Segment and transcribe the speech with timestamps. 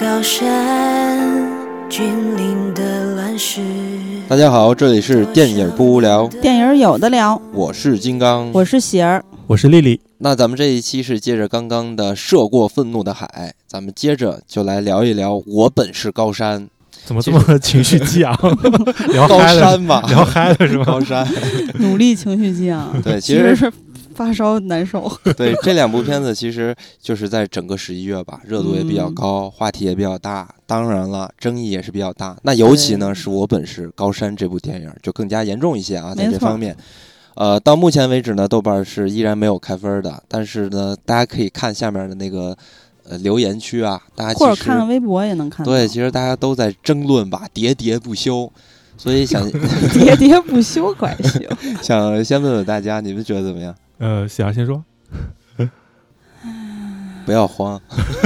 [0.00, 1.18] 高山，
[1.88, 3.60] 峻岭的乱世。
[4.28, 10.00] 大家好，这里是电影不无聊，电影有的聊，我是金刚，我是喜儿，我是丽丽。
[10.18, 16.68] 那咱们这一期是接着刚刚的涉过愤怒的海，咱们接着就来聊一聊我本是高山，
[17.04, 18.36] 怎么这么情绪激昂？
[19.10, 20.84] 聊高，山嘛，聊嗨了是吗？
[20.84, 21.26] 高山。
[21.80, 23.02] 努力情绪激昂。
[23.02, 23.72] 对，其实其实是
[24.18, 25.08] 发烧难受。
[25.38, 32.36] 对这两部片子，其实就是在整个十一月吧，热度也比较嗯高，话题也比较大，当然了，争议也是比较大。
[32.42, 36.76] 那尤其呢，是我本是高山这部电影就更加严重一些啊，在这方面。
[37.36, 42.56] 呃，到目前为止呢，豆瓣是依然没有开分的，但是呢，大家可以看下面的那个
[43.08, 45.70] 呃留言区啊，大家或者看看微博也能看到。
[45.70, 48.50] 对，其实大家都在争论吧，喋喋不休。
[48.96, 49.48] 所以想
[49.94, 51.48] 喋喋不休可还行。
[51.80, 53.72] 想先问问大家，你们觉得怎么样？
[53.98, 54.84] 呃，喜儿先说。
[57.26, 57.78] 不要慌，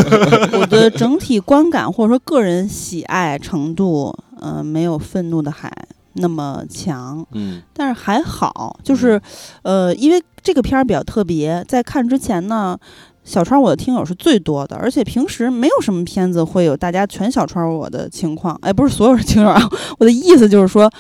[0.61, 5.69] 我的整体观感或者说个人喜爱程度，呃，没有《愤怒的海》
[6.15, 9.21] 那么强，嗯但是还好，就是，
[9.63, 12.79] 呃，因为这个片儿比较特别，在看之前呢。
[13.25, 19.63] 小川我的听友是最多的，而且平时没有什么片子会有大家全小川我的情况，哎，不是所有人听友啊，
[20.01, 20.91] 我的意思就是说，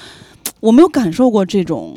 [0.60, 1.96] 我没有感受过这种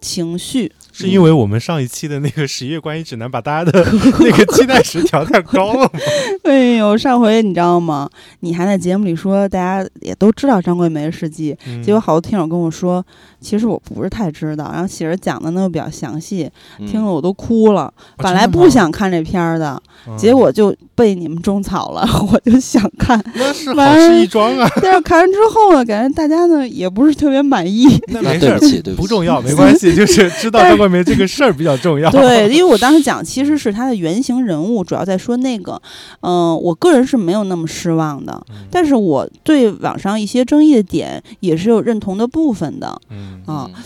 [0.00, 3.84] 情绪，是因为我们上一期的那个十一月观影指南把大家的
[4.20, 5.90] 那个期待值调太高了吗？
[6.44, 8.08] 哎呦，上回你知道吗？
[8.40, 13.04] 你还在节目里说大家也都知道张桂梅的事迹，嗯结果好多听友跟我说，
[13.46, 14.68] 其实我不是太知道。
[14.72, 17.92] 然后喜儿讲的呢又比较详细，嗯听了我都哭了。
[18.16, 23.22] 本来不想看这片儿的，嗯结果就被你们种草了， 我就想看。
[23.34, 24.68] 那是好事一桩啊。
[24.82, 27.86] 但是看完之后呢，感觉大家呢也不是特别满意。
[28.08, 32.10] 那那没事不重要， 没关系，就是 知道张桂梅这个事儿比较重要。
[32.10, 35.80] 对，因为我当时讲其实是他的原型人物，主要在说那个，
[36.20, 42.98] 嗯、我个人是没有那么失望的，嗯但是我对网上一些争议的点也是有认同的部分的。
[43.10, 43.82] 嗯啊嗯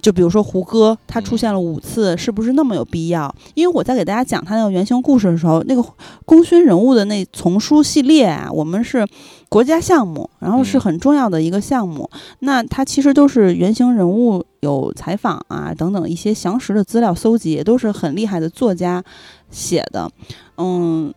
[0.00, 3.32] 就比如说胡歌，他出嗯现了五次，是不是那么有必要？
[3.52, 5.84] 因为我在给大家讲他那个原型故事的时候，那个
[6.24, 9.06] 功勋人物的那丛书系列啊，我们是
[9.50, 12.08] 国家项目，然后是嗯很重要的一个项目。
[12.38, 19.04] 那它其实都是原型人物有采访啊等等一些详实的资料搜集，也都是很厉害的作家
[19.50, 20.10] 写的。
[20.56, 21.12] 嗯，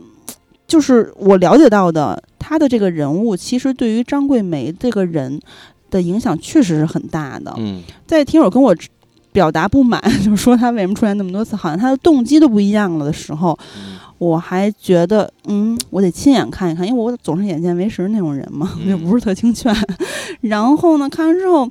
[0.67, 5.39] 就是我了解到的，他的这个人物其实对于张桂梅这个人
[5.89, 7.53] 的影响确实是很大的。
[7.57, 8.75] 嗯在听友跟我
[9.31, 19.75] 表达不满， 就是说他为什么出现那么多次，好像他的动机都不一样了的时候，嗯我还觉得，嗯，我得亲眼看一看，因为我总是眼见为实那种人嘛，嗯又不是特听劝。
[20.41, 21.69] 然后呢，看完之后。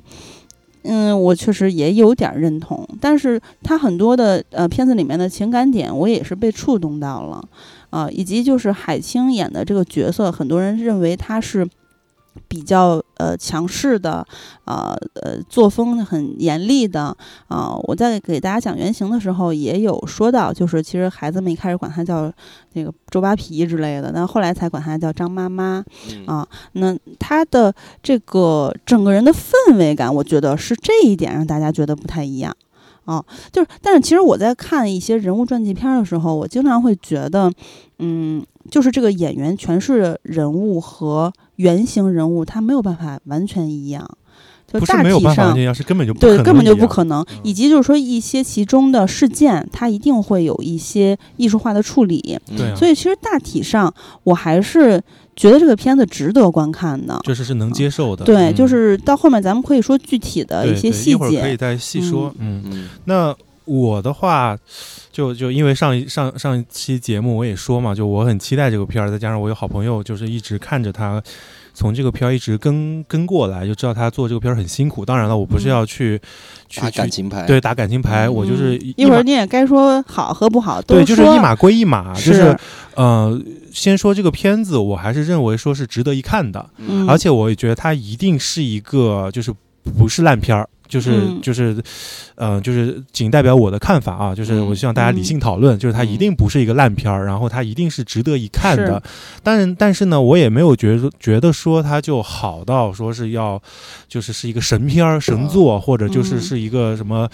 [0.87, 7.43] 嗯，我确实也有点认同，但是他很多的呃片子里面的情感点，我也是被触动到了，
[7.89, 11.67] 啊、以及就是海清演的这个角色，很多人认为他是
[12.47, 14.25] 比较呃强势的，
[14.65, 17.15] 呃呃作风很严厉的
[17.47, 22.31] 啊、我在给大家讲原型的时候也有说到，就是其实孩子们一开始管他叫
[22.73, 26.47] 那个周扒皮之类的，但后来才管他叫张妈妈嗯啊。
[26.73, 32.55] 那他的这个整个人的氛围感，我觉得是这一点让大家觉得不太一样。
[33.05, 37.51] 啊，就是，但是其实我在看一些人物传记片儿的时候，我经常会觉得，
[37.99, 44.09] 嗯，就是这个演员诠释的人物和原型人物，他没有办法完全一样，
[44.71, 47.21] 就大体上是根本就不可对，根本就不可能。
[47.29, 52.39] 嗯以及就是说一些其中的事件，它一定会有一些艺术化的处理。
[52.49, 53.93] 嗯对啊所以其实大体上，
[54.23, 55.01] 我还是
[55.35, 57.19] 觉得这个片子值得观看的。
[57.23, 58.25] 确实是能接受的。
[58.25, 61.57] 对，嗯就是到后面咱们可以说具体的一些细对一会儿可以节。
[61.57, 62.33] 再细说。
[62.39, 64.57] 嗯，嗯那我的话，
[65.15, 71.23] 就就因为上一上上一期节目我也说嘛，就我很期待这个片儿，再加上我有好朋友就是一直看着他
[71.73, 75.05] 从这个片儿一直跟跟过来，就知道他做这个片儿很辛苦。
[75.05, 76.19] 当然了，我不是嗯要去、
[76.67, 82.57] 去打感情牌，对打感情牌，嗯我就是嗯一会儿你也该说好和不好，对，就是一码归一码，是就是
[82.95, 83.41] 呃，
[83.71, 89.53] 先说这个片子，我还是认为说是值得一看的，嗯，而且我也觉得它一定是一个就是
[89.97, 90.67] 不是烂片儿。
[90.87, 91.75] 就是嗯就是，
[92.35, 99.01] 呃，就是仅代表我的看法啊，就是嗯我希望大家理性讨论，就是它一定不是一个烂片儿，然后它一定是值得一看的。
[99.41, 103.61] 但但是呢，我也没有觉得觉得说它就好到说是要
[104.07, 107.27] 就是是一个神片儿、神作，或者就是嗯是一个什么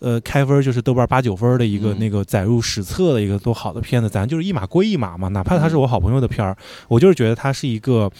[0.00, 5.28] 呃开分儿就是豆瓣八九分儿的一个嗯那个载入史册的一个多好的片子，咱就是一码归一码嘛。
[5.28, 6.56] 哪怕它是嗯我好朋友的片儿，
[6.88, 8.10] 我就是觉得它是一个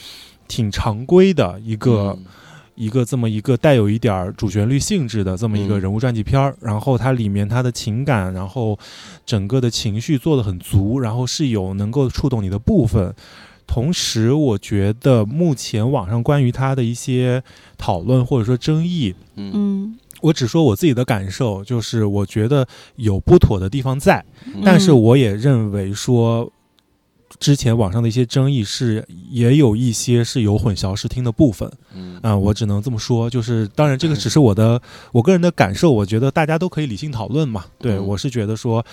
[0.47, 2.17] 挺常规的一个。
[2.79, 8.79] 嗯一个这么一个带有一点儿主旋律性质的这么一个嗯人物传记片儿，然后它里面它的情感，然后
[9.27, 13.13] 整个的情绪做得很足，然后是有能够触动你的部分，
[13.67, 17.43] 同时我觉得目前网上关于它的一些
[17.77, 22.67] 讨论或者说争议，嗯嗯我只说我自己的感受，就是我觉得
[22.97, 26.53] 有不妥的地方在，嗯但是我也认为说。
[27.39, 33.29] 之前网上的一些争议是，也有一些是有混淆视听的部分嗯啊、我只能这么说。
[33.31, 34.81] 就是当然，这个只是我的
[35.13, 37.65] 我个人的感受，我觉得大家都可以理性讨论嘛。
[37.79, 38.85] 对、嗯我是觉得说，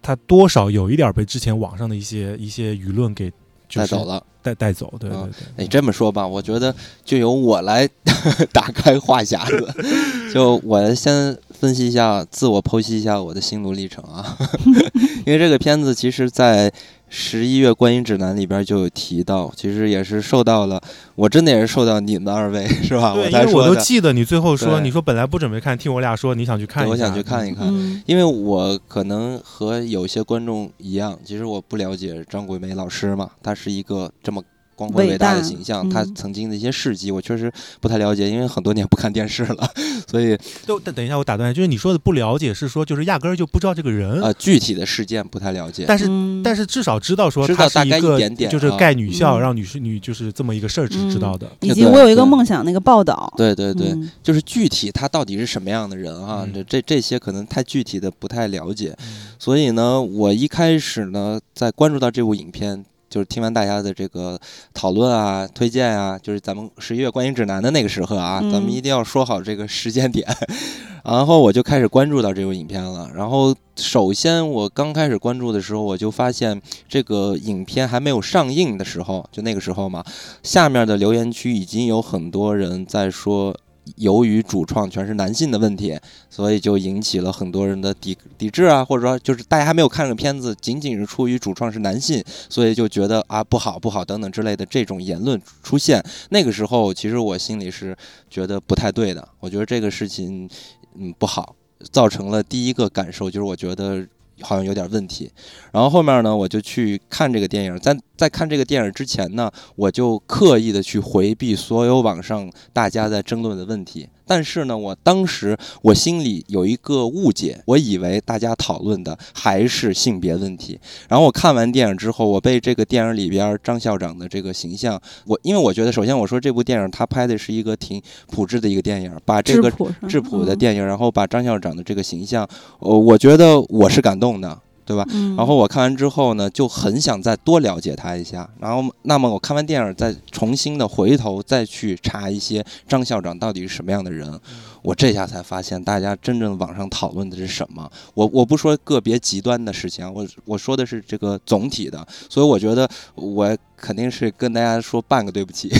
[0.00, 3.30] 他多少有一点被之前网上的一些一些舆论给
[3.68, 4.24] 就是带走了。
[4.42, 4.92] 带带走。
[4.98, 6.74] 对对啊对，你这么说吧，我觉得
[7.04, 7.88] 就由我来
[8.52, 14.36] 打开话匣子，就我先分析一下，自我剖析一下我的心路历程啊。
[15.24, 16.72] 因为这个片子其实，在
[17.14, 20.80] 十一月观影指南里边就有提到，其实也是受到了，
[21.14, 23.12] 我真的也是受到你们二位是吧？
[23.12, 27.68] 对，我因为我才说的，都记得你最后说，你说本来不准备看，听我俩说你想去看一下，我想去看一看。
[27.68, 34.42] 嗯因为我可能和有些观众一样，其实我不了解张桂梅老师嘛，她是一个这么
[34.88, 37.50] 光辉伟大的形象，他曾经的一些事迹，我确实
[37.80, 39.70] 不太了解，因为很多年不看电视了，
[40.10, 40.36] 所以
[40.66, 45.84] 都等等一下，我打断一下，就是你说的不了解，是说就是压根儿就不知道这个人，呃具体的事件不太了解。
[45.86, 48.76] 但是嗯但是至少知道说知道大概他是个一点点就是啊。
[48.76, 49.40] 盖女校、嗯。
[49.40, 51.50] 让女士女就是这么一个事儿，是知道的。
[51.60, 54.10] 以及我有一个梦想那个报道，对对对，嗯。
[54.22, 56.42] 就是具体他到底是什么样的人啊？
[56.46, 56.52] 嗯。
[56.52, 59.28] 这这这些可能太具体的不太了解，嗯。
[59.38, 64.40] 所以呢，我一开始呢，在关注到这部影片，就是听完大家的这个
[64.72, 70.26] 讨论啊、推荐啊，就是咱们十一月观影指南的那个时刻啊，嗯咱们一定要说好这个时间点。
[71.04, 73.10] 然后我就开始关注到这部影片了。
[73.14, 80.02] 然后首先我刚开始关注的时候，我就发现这个影片还没有上映的时候，就那个时候嘛，
[80.42, 83.54] 下面的留言区已经有很多人在说。
[83.96, 85.98] 由于主创全是男性的问题，
[86.30, 96.02] 所以就引起了很多人的抵抵制啊，或者说就是大家还没有看这个片子，仅仅是出于主创是男性，所以就觉得啊不好不好等等之类的这种言论出现。
[96.30, 97.96] 那个时候，其实我心里是
[98.30, 100.48] 觉得不太对的，我觉得这个事情
[100.94, 101.56] 嗯不好，
[101.90, 104.06] 造成了第一个感受就是我觉得。
[104.42, 105.30] 好像有点问题，
[105.72, 107.78] 然后后面呢，我就去看这个电影。
[107.78, 114.08] 在在看这个电影之前呢，我就刻意的去回避所有网上大家在争论的问题。
[114.26, 120.78] 但是呢，我当时我心里有一个误解，我以为大家讨论的还是性别问题。
[121.08, 129.70] 然后我看完电影之后，我被这个电影里边张校长的这个形象，我因为我觉得，首先我说这部电影他拍的是一个挺朴质的一个电影，把这个
[130.08, 132.48] 质朴的嗯电影，然后把张校长的这个形象，
[132.78, 134.58] 呃，我觉得我是感动的，
[134.92, 135.06] 对吧？
[135.14, 138.48] 嗯然后我看完之后呢，就很想再多了解他一下。
[138.60, 144.38] 然后，那么我看完电影，再重新的回头再去查一些张校长到底是什么样的人。
[144.82, 147.90] 我这下才发现，大家真正网上讨论的是什么。
[148.14, 152.06] 我我不说个别极端的事情啊，我我说的是这个总体的。
[152.28, 155.70] 所以我觉得我肯定是跟大家说半个对不起。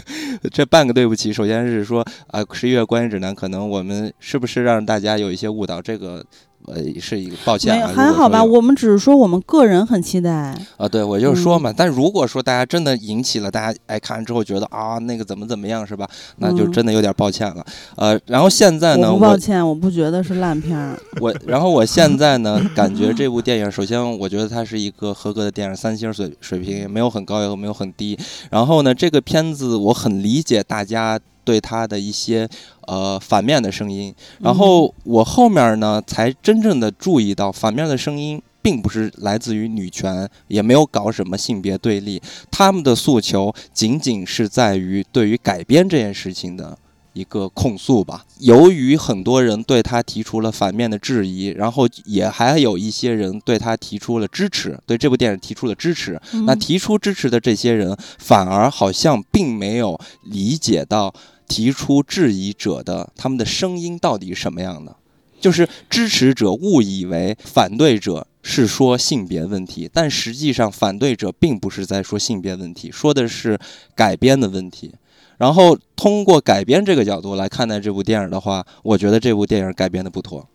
[0.52, 5.82] 这半个对不起，首先是说啊，十一月观影指南可能我们是不是让大家有一些误导？
[5.82, 6.24] 这个。
[6.72, 10.30] 呃，是一个抱歉啊，还好吧，我们只是说我们个人很期待，
[10.76, 11.74] 啊，对，我就是说嗯嘛。
[11.76, 16.08] 但如果说大家真的引起了大家哎看完之后觉得啊那个怎么怎么样是吧？
[16.36, 17.64] 那就嗯真的有点抱歉了。
[17.96, 20.98] 呃，然后现在呢，我不抱歉，我不觉得是烂片儿。
[21.20, 28.18] 我然后我现在呢，感觉这部电影，首先我觉得它是一个合格的电影，三星水水平，也没有很高，也没有很低。
[28.50, 31.18] 然后呢，这个片子我很理解大家
[31.50, 32.48] 对他的一些
[32.86, 34.14] 呃反面的声音。
[34.38, 38.40] 然后我后面呢，才真正的注意到反面的声音。
[38.62, 46.76] 并不是来自于女权，也没有搞什么性别对立，他们的诉求仅仅是在于对于改编这件事情的
[47.14, 48.26] 一个控诉吧。
[48.40, 56.20] 由于很多人对他提出了反面的质疑，然后也还有一些人对他提出了支持，对这部电影提出了支持。
[56.34, 61.10] 嗯那提出支持的这些人，反而好像并没有理解到
[61.50, 64.94] 提出质疑者的他们的声音到底什么样的。
[65.40, 73.58] 就是支持者误以为反对者是说性别问题，但实际上反对者并不是在说性别问题，说的是
[73.94, 74.94] 改编的问题。
[75.38, 80.46] 然后通过改编这个角度来看待这部电影的话，我觉得这部电影改编的不妥。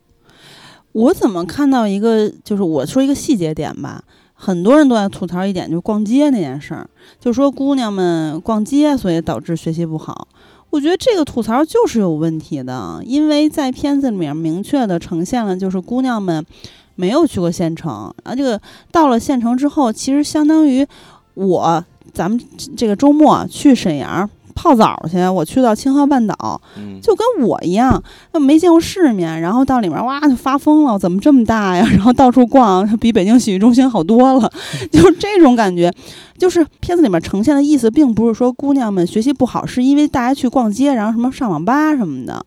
[0.92, 4.04] 我怎么看到一个，就是我说一个细节点吧，
[4.36, 6.88] 很多人都在吐槽一点，就是逛街那件事儿，
[7.20, 10.28] 就说姑娘们逛街，所以导致学习不好。
[10.76, 16.46] 我觉得这个吐槽就是有问题的，因为在片子里面明确的呈现了，就是姑娘们
[16.96, 18.60] 没有去过县城，啊，这个
[18.92, 20.86] 到了县城之后，其实相当于
[21.36, 22.38] 我咱们
[22.76, 24.30] 这个周末去沈阳。
[24.56, 28.02] 泡澡去，我去到青河半岛，嗯，就跟我一样，
[28.34, 31.86] 就没见过世面，然后到里面哇就发疯了，怎么这么大呀？
[31.92, 34.52] 然后到处逛，比北京洗浴中心好多了，
[34.92, 35.94] 就这种感觉。
[36.38, 42.46] 就是片子里面呈现的意思，并不是说姑娘们学习不好，是因为大家去逛街，然后什么上网吧什么的。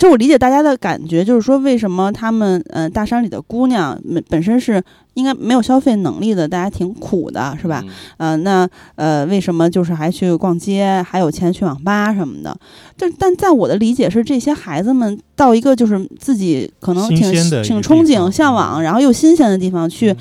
[0.00, 4.82] 就我理解大家的感觉，就是说为什么他们嗯、呃大山里的姑娘本本身是
[5.18, 7.82] 应该没有消费能力的，大家挺苦的，是吧？
[7.84, 7.90] 嗯？
[8.18, 12.56] 呃，那呃，为什么就是还去逛街，还有钱去网吧什么的？
[12.96, 17.32] 但但在我的理解是，这些孩子们到一个就是自己可能挺
[17.62, 20.16] 挺憧憬、向往，嗯然后又新鲜的地方去嗯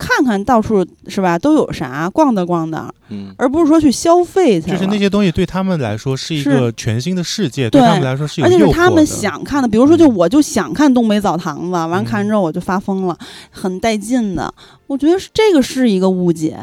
[0.00, 4.76] 看看，到处是吧都有啥，逛的逛的，嗯，而不是说去消费去了。
[4.76, 7.80] 就是那些东西对他们来说是一个全新的世界，对。
[7.80, 10.16] 他们来说是有而且是他们想看的，比如说，就嗯。
[10.16, 13.16] 我就想看东北澡堂子，完嗯看之后我就发疯了，
[13.50, 14.52] 很带劲的。
[14.86, 16.58] 我觉得是这个是一个误解，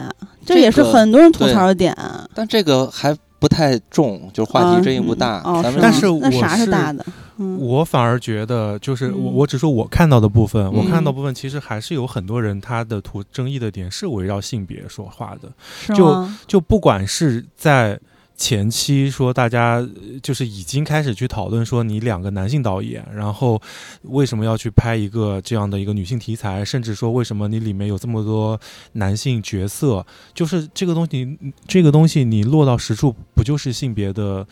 [0.45, 1.95] 这这也是很多人吐槽的点。
[2.33, 5.41] 但这个还不太重，就是话题争议不大。
[5.45, 7.05] 嗯哦咱们但是我啥是是大的？
[7.39, 16.27] 嗯我反而觉得，就是我嗯我只说我看到的部分，我看到嗯部分其实还是有很多人他的图争议的点是围绕性别说话的，就？
[16.47, 17.99] 就不管是在
[18.37, 19.85] 前期说大家
[20.21, 23.59] 就是已经开始去讨论说你两个男性导演，然后
[24.03, 28.59] 为什么要去拍一个这样的一个女性题材，甚至说为什么你里面有这么多
[28.93, 34.47] 男性角色，就是这个东西，这个东西你落到实处，不就是性别的？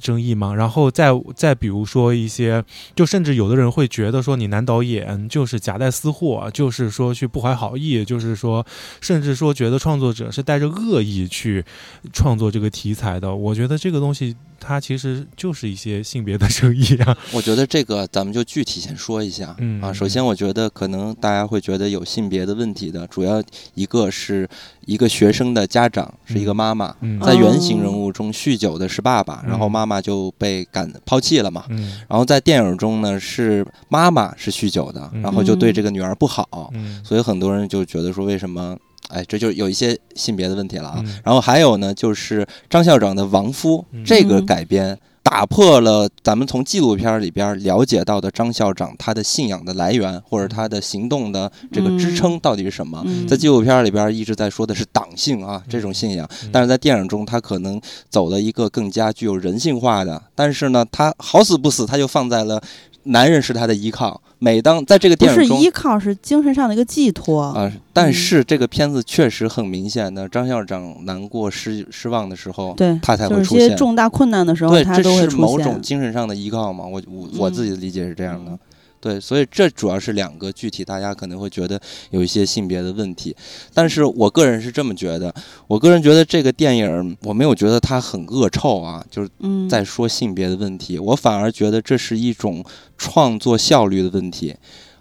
[0.00, 0.54] 争议嘛？
[0.54, 2.64] 然后再再比如说一些，
[2.96, 8.66] 就甚至有的人会觉得说你男导演就是夹带私货，就是说去不怀好意，就是说
[9.00, 11.64] 甚至说觉得创作者是带着恶意去
[12.12, 13.34] 创作这个题材的。
[13.34, 17.16] 我觉得这个东西它其实就是一些性别的争议啊。
[17.32, 19.56] 我觉得这个咱们就具体先说一下。
[19.58, 23.42] 嗯啊，首先我觉得可能大家会觉得有性别的问题的，主要
[23.74, 24.48] 一个是
[24.86, 31.64] 一个学生的家长是一个妈妈，嗯在哦原型人物中酗酒的是爸爸，然后嗯妈妈就被赶抛弃了嘛。
[31.70, 38.76] 嗯然后在电影中呢，是妈妈是酗酒的，嗯然后就对这个女儿不好，嗯所以很多人就觉得说为什么？
[39.12, 41.02] 哎，这就有一些性别的问题了啊。
[41.04, 44.98] 嗯然后还有呢，就是张校长的亡夫、嗯这个改编。
[45.22, 53.00] 打破了咱们从纪录片里边了解到的张校长他的信仰的来源，或者他的行动的这个支撑到底是什么？
[53.04, 62.60] 嗯在纪录片里边一直在说的是党性啊，这种信仰，嗯但是在电影中他可能走了一个更加具有人性化的，但是呢，他好死不死他就放在了
[63.04, 64.20] 男人是他的依靠。
[64.38, 67.42] 每当在这个不是电影中依靠，是精神上的一个寄托。
[67.42, 73.76] 啊、但是这个片子确实很明显的，张校长难过失失望的时候，对，他才就是一些会出现。
[73.76, 75.80] 重大困难的时候，对，这他都会是某种。
[75.82, 76.86] 精神上的依靠嘛？
[76.86, 78.52] 我我我自己的理解是这样的。
[78.52, 78.58] 嗯
[79.00, 81.80] 对，所以这主要是两个具体，大家可能会觉得
[82.10, 83.34] 有一些性别的问题，
[83.72, 85.34] 但是我个人是这么觉得，
[85.66, 92.62] 我个人觉得这个电影我没有觉得它很恶臭啊，就是嗯，在说性别的问题，我反而觉得这是一种
[92.98, 94.54] 创作效率的问题。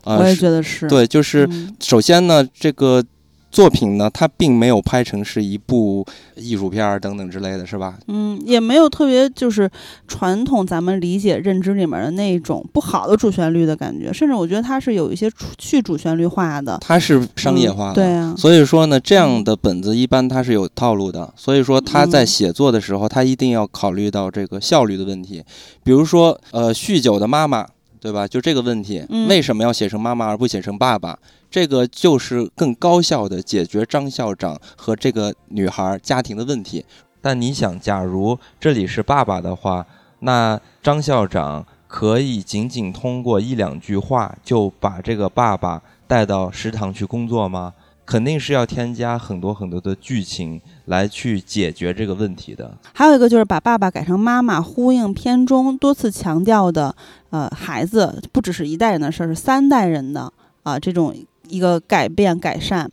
[0.06, 0.88] 呃、我也是觉得是。
[0.88, 3.04] 对，就是嗯首先呢，这个
[3.52, 7.98] 作品呢，它并没有拍成是一部艺术片儿等等之类的，是吧？
[8.08, 9.70] 嗯，也没有特别就是
[10.08, 16.78] 传统咱们理解认知里面的那种不好的主旋律的感觉，甚至我觉得它是有一些去主旋律化的。
[16.80, 17.94] 它是商业化的。
[17.94, 25.44] 嗯对啊，所以说呢，这样的本子一般它是有套路的，所以说他在嗯写作的时候，他一定要考虑到这个效率的问题。
[25.84, 27.66] 比如说，呃，酗酒的妈妈，
[28.00, 28.28] 对吧？
[28.28, 31.18] 就这个问题，嗯为什么要写成妈妈而不写成爸爸？
[31.52, 36.86] 这个就是更高效的解决张校长和这个女孩家庭的问题。
[37.22, 39.86] 但你想，假如这里是爸爸的话，
[40.20, 47.74] 那张校长可以仅仅通过一两句话就把这个爸爸带到食堂去工作吗？
[48.06, 52.76] 肯定是要添加很多很多的剧情来去解决这个问题的。
[52.92, 56.96] 还有一个就是把爸爸改成妈妈，呼应片中多次强调的，
[57.30, 60.32] 呃，孩子不只是一代人的事儿，是三代人的
[60.64, 61.16] 啊、这种
[61.48, 62.90] 一个改变改善。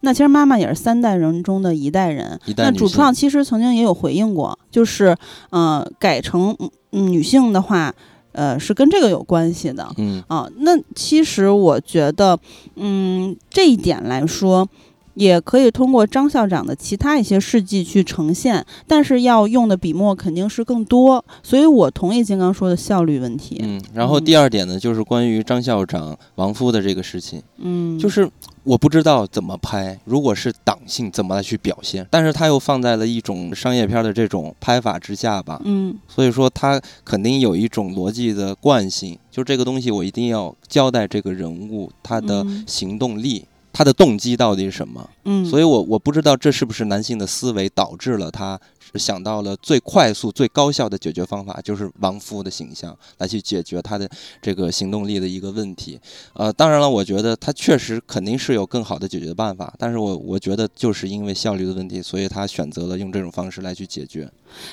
[0.00, 2.40] 那其实妈妈也是三代人中的一代人。
[2.56, 5.14] 那主创其实曾经也有回应过，就是
[5.50, 6.56] 呃改成
[6.92, 7.94] 嗯女性的话，
[8.32, 9.86] 呃是跟这个有关系的。
[9.98, 12.38] 嗯啊，那其实我觉得，
[12.76, 14.66] 嗯，这一点来说，
[15.14, 23.58] 也可以通过张校长的其他一些事迹去呈现，但是要用的笔墨肯定是更多，所以我同意金刚说的效率问题。
[23.62, 28.28] 嗯，然后第二点呢，就是关于张校长亡夫的这个事情，嗯，就是
[28.62, 35.96] 我不知道怎么拍，如果是党性怎么来去表现，但是他又放在了一种商业片的这种拍法之下吧，嗯。
[36.08, 42.64] 所以说他肯定有一种逻辑的惯性，就这个东西我一定要交代这个人物他的嗯。
[42.66, 43.44] 行动力。
[43.72, 45.08] 他的动机到底是什么？
[45.24, 48.60] 嗯，所以我我不知道这是不是男性的思维导致了他
[48.94, 54.08] 想到了最快速、最高效的解决方法，就是亡夫的形象来去解决他的
[54.42, 56.00] 这个行动力的一个问题。
[56.32, 64.28] 呃，当然了，我觉得他确实肯定是有更好的解决办法，但是我我觉得就是因为效率的问题，所以他选择了用这种方式来去解决。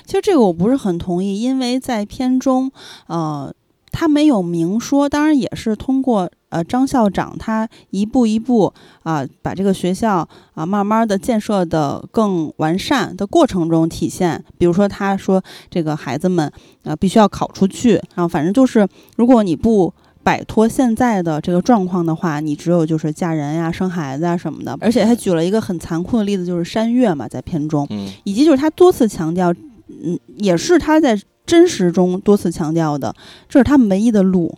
[0.06, 2.72] 其实这个我不是很同意，因为在片中，
[3.06, 3.54] 呃，
[3.92, 8.74] 他没有明说，当然也是通过呃张校长他一步一步
[9.04, 14.44] 啊、把这个学校啊、慢慢的建设的更完善的过程中体现。
[14.58, 16.51] 比如说他说这个孩子们
[16.84, 24.77] 啊、必须要考出去，然后反正就是如果你不摆脱现在的这个状况的话，你只有就是嫁人呀、生孩子啊什么的。
[24.82, 27.88] 而且他举了一个很残酷的例子，就是山岳嘛，在片中。
[27.89, 29.54] 嗯以及就是他多次强调，
[29.88, 33.16] 嗯，也是他在真实中多次强调的，
[33.48, 34.54] 这是他们唯一的路。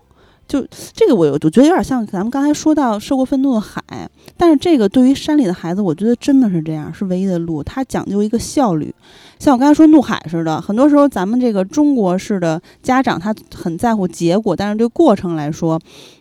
[0.49, 3.81] 就这个我，我觉得有点像咱们刚才说到受过愤怒的海，
[4.35, 7.63] 但是这个对于山里的孩子，我觉得真的是这样，是唯一的路。
[7.63, 8.93] 它讲究一个效率，
[9.37, 15.79] 像我刚才说怒海似的，很多时候咱们这个中国式的家长，他很在乎结果，但是对过程来说，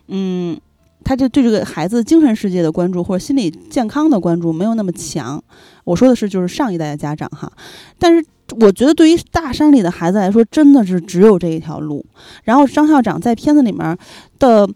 [0.08, 0.54] 嗯，
[1.02, 5.42] 他就对这个孩子精神世界的关注或者心理健康的关注没有那么强。
[5.84, 7.50] 我说的是就是上一代的家长哈，
[7.98, 8.22] 但是
[8.60, 12.04] 我觉得对于大山里的孩子来说，真的是只有这一条路。
[12.44, 13.96] 然后张校长在片子里面
[14.38, 14.68] 的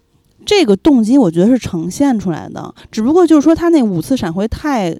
[0.45, 4.95] 这个动机，我觉得是呈现出来的，只不过就是说他那五次闪回太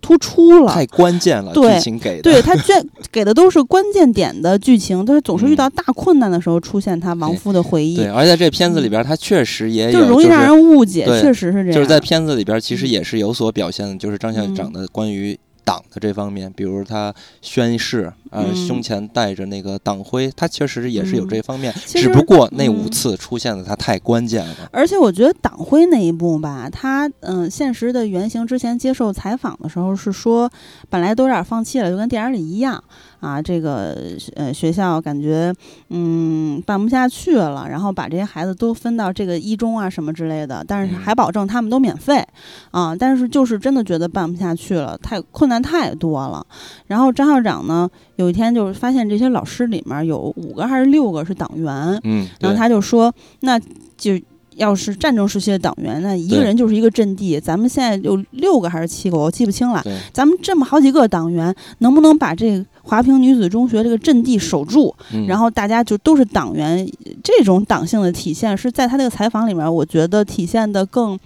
[0.00, 2.22] 突出了，太关键了， 对剧情给的。
[2.22, 11.72] 对他卷给的都是关键点的剧情，但是总是遇到大困难的时候出现他亡夫的回忆，对，而且在这片子里边，他确实也有，就容易让人误解，确实是这样。
[11.72, 15.38] 就是在片子里边，其实嗯也是有所表现的，就是张校长的关于
[15.70, 18.66] 党的这方面，比如他宣誓，呃，嗯。
[18.66, 24.68] 胸前带着那个党徽，他确实也是有这方面，只不过那五嗯次出现的他太关键了。
[24.72, 30.50] 而且我觉得党徽那一步吧，他嗯，现实的原型之前接受采访的时候是说，
[30.88, 32.82] 本来都有点放弃了，就跟电影里一样
[33.20, 33.96] 啊，这个
[34.34, 35.54] 呃学校感觉
[35.90, 42.24] 嗯办不下去了，然后把这些孩子都分到这个一中啊什么之类的，但是嗯还保证他们都免费
[42.70, 46.44] 啊，但是就是真的觉得办不下去了，太困难太多了。
[46.86, 53.58] 然后张校长呢，有一天就是发现这些老师里面有五个还是六个是党员，嗯，然后他就说，那
[53.96, 54.18] 就
[54.56, 57.40] 要是战争时期的党员，那一个人就是一个阵地。
[57.40, 59.82] 咱们现在有六个还是七个，我记不清了。
[60.12, 64.92] 咱们这么好几个党员，能不能把这个华坪女子中学这个阵地守住？
[65.12, 66.84] 嗯然后大家就都是党员，
[67.22, 71.16] 这种党性的体现是在他这个采访里面，我觉得体现的更。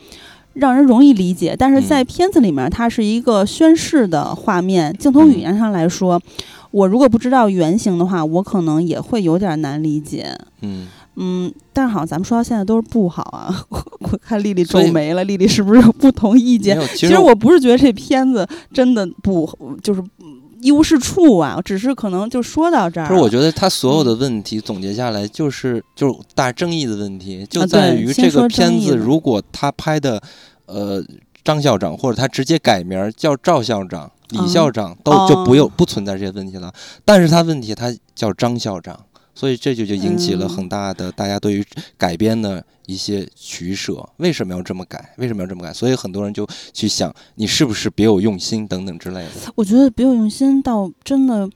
[0.55, 6.23] 让人容易理解，但是在嗯片子里面，它是一个宣誓的画面，镜头语言上来说，
[6.71, 10.33] 我如果不知道原型的话，我可能也会有点难理解。
[10.61, 13.67] 嗯，嗯，但是好像咱们说到现在都是不好啊。
[13.69, 16.81] 我 我看丽丽皱眉了，丽丽是不是有不同意见？
[16.95, 19.51] 其实我不是觉得这片子真的不
[19.83, 20.01] 就是
[20.65, 23.09] 一无是处啊，只是可能就说到这儿了。
[23.11, 30.19] 不是，我觉得他所有的问题总结下来就是就是大争议的问题，就在于这个片子，如果他拍的，
[30.65, 31.05] 呃，
[31.45, 36.73] 张校长或者他直接改名儿叫赵校长、李嗯校长，都就不有哦不存在这些问题了。
[37.05, 38.99] 但是他问题他叫张校长，
[39.35, 41.65] 所以这就就引起了嗯很大的大家对于
[41.99, 44.09] 改编的一些取舍。
[44.19, 45.15] 为什么要这么改？
[45.19, 45.73] 为什么要这么改？
[45.73, 49.53] 所以很多人就去想，你是不是别有用心等等之类的。
[49.55, 51.49] 我觉得别有用心，倒真的，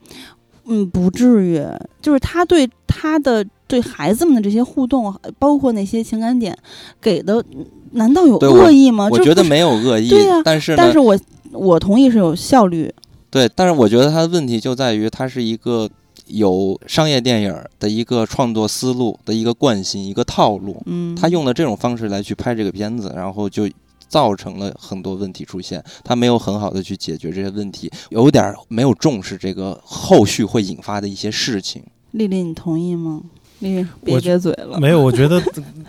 [0.67, 1.62] 嗯，不至于。
[2.03, 6.57] 就是他对他的对孩子们的这些互动，包括那些情感点
[7.01, 7.45] 给的，
[7.93, 9.09] 难道有恶意吗？
[9.11, 11.19] 我觉得没有恶意，对呀但是，但是我
[11.53, 12.93] 我同意是有效率。
[13.31, 15.88] 对，但是我觉得他的问题就在于，他是一个
[16.29, 20.83] 有商业电影的一个创作思路的一个惯性、一个套路。
[20.87, 23.69] 嗯，他用的这种方式来去拍这个片子，然后就
[24.09, 25.83] 造成了很多问题出现。
[26.03, 31.83] 他没有很好的去解决这些问题，有点儿没有重视这个后续会引发的一些事情。
[32.12, 33.21] 丽丽，你同意吗？
[33.59, 34.79] 丽丽，别我撅嘴了。
[34.81, 35.43] 没有，我觉得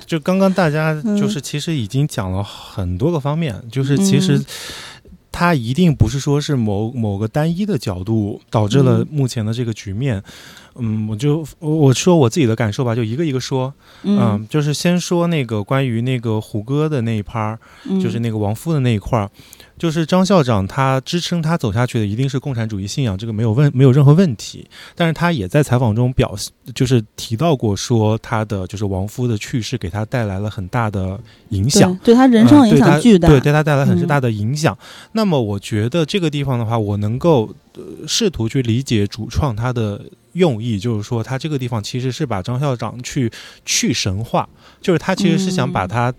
[0.06, 4.46] 就刚刚大家 嗯就是其实已经讲了很多个方面，就是其实嗯
[5.32, 10.24] 它一定不是说是某某个单一的角度导致了嗯目前的这个局面。
[10.76, 13.74] 嗯，我就我我说我自己的感受吧，就一个一个说。
[14.04, 19.30] 嗯，嗯，就是先说那个关于那个胡歌的那一趴儿，嗯就是那个王夫的那一块儿，
[19.78, 24.66] 就是张校长他支撑他走下去的一定是共产主义信仰，这个没有问没有任何问题。
[24.96, 26.34] 但是他也在采访中表
[26.74, 33.28] 就是提到过说他的就是王夫的去世给他带来了很大的影响对，对他人生影响巨大。
[33.28, 34.78] 对，对他带来很嗯大的影响。
[35.12, 40.02] 那么我觉得这个地方的话，我能够、呃、试图去理解主创他的
[40.40, 43.32] 用意，就是说他这个地方其实是把张校长去
[43.64, 44.50] 去神化，
[44.82, 46.14] 就是他其实是想把嗯他。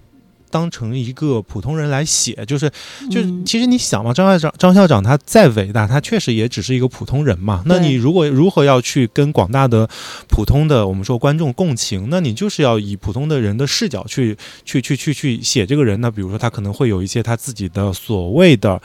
[0.52, 2.68] 当成一个普通人来写，就是
[3.08, 7.62] 就是嗯其实你想嘛，张校长张校长他再伟大，他确实也只是一个普通人嘛。
[7.66, 9.88] 那你如果如何要去跟广大的
[10.26, 16.10] 普通的我们说观众共情，那你就是要以普通的人的视角去去去去去写这个人那。
[16.10, 18.82] 比如说他可能会有一些他自己的所谓的。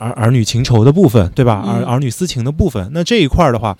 [0.00, 1.62] 儿儿女情仇的部分，对吧？
[1.66, 3.76] 儿嗯儿女私情的部分，那这一块儿的话，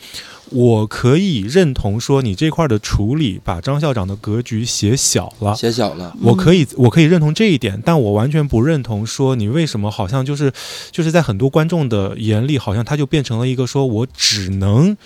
[0.50, 10.52] 我可以认同说你这块儿的处理把张校长的格局写小了，写小了，我可以我可以认同这一点，但我完全不认同说你为什么好像就是
[10.90, 14.96] 就是在很多观众的眼里，好像他就变成了一个说我只能。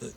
[0.00, 0.08] 呃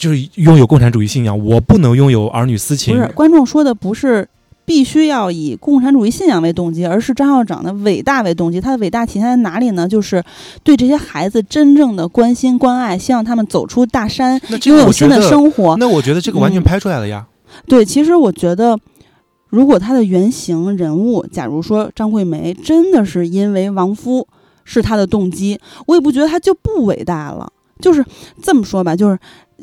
[0.00, 3.02] 就是拥有共产主义信仰，我不能拥有儿女私情不。
[3.02, 4.26] 是观众说的不是
[4.70, 8.60] 必须要以共产主义信仰为动机，而是张校长的伟大为动机。
[8.60, 9.88] 他的伟大体现在哪里呢？
[9.88, 10.22] 就是
[10.62, 15.76] 对这些孩子真正的关心关爱，希望他们走出大山，那拥有新的生活。
[15.76, 17.26] 那我觉得这个完全嗯拍出来了呀。
[17.66, 18.78] 对，其实我觉得，
[19.48, 24.28] 如果他的原型人物，假如说张桂梅真的是因为亡夫
[24.62, 27.52] 是他的动机，我也不觉得他就不伟大了。
[27.80, 28.04] 就是
[28.40, 29.18] 这么说吧，就是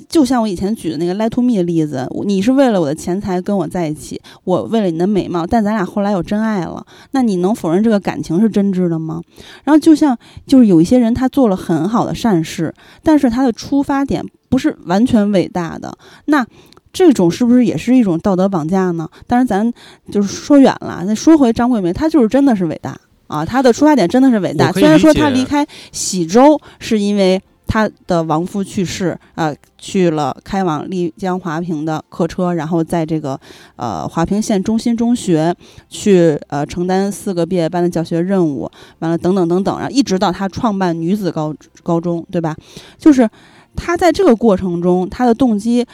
[0.07, 9.21] 就像我以前举的那个 “lie to me” 的例子，你是为了我的钱财跟我在一起，我为了你的美貌，但咱俩后来有真爱了，那你能否认这个感情是真挚的吗？
[9.63, 16.45] 然后就像就是有一些人他做了很好的善事，但是他的出发点不是完全伟大的，那。
[16.93, 19.07] 这种是不是也是一种道德绑架呢？
[19.27, 19.71] 当然，咱
[20.11, 21.03] 就是说远了。
[21.05, 24.71] 那说回张桂梅，她就是真的是伟大啊，她的出发点真的是伟大。
[24.71, 33.39] 虽然说她离开喜洲是因为他的亡夫去世啊、去了开往丽江华坪的客车，然后在这个
[33.75, 35.55] 呃华坪县中心中学
[35.89, 41.53] 去呃承担四个毕业班的教学任务，完了等等等等，然后一直到他创办女子高
[41.83, 42.55] 高中，对吧？
[42.97, 43.29] 就是
[43.75, 45.85] 他在这个过程中，他的动机。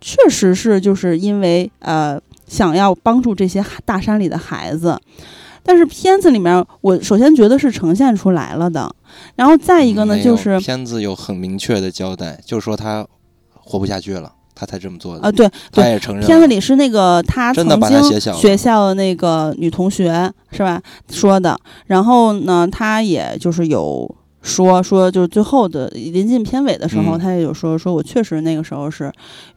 [0.00, 4.96] 确实是就是因为呃想要帮助这些大山里的孩子，
[5.68, 8.90] 但是片子里面我首先觉得是呈现出来了的，
[9.36, 13.06] 然后再一个呢就是片子有很明确的交代，就是说他
[13.52, 15.20] 活不下去了，他才这么做的。
[15.20, 16.24] 啊对他，也承认。
[16.24, 24.10] 片子里是那个他曾经学校的那个女同学是吧说的，然后呢他也就是有。
[24.48, 29.04] 说说就是最后的临近片尾的时候，嗯他也有说说我确实那个时候是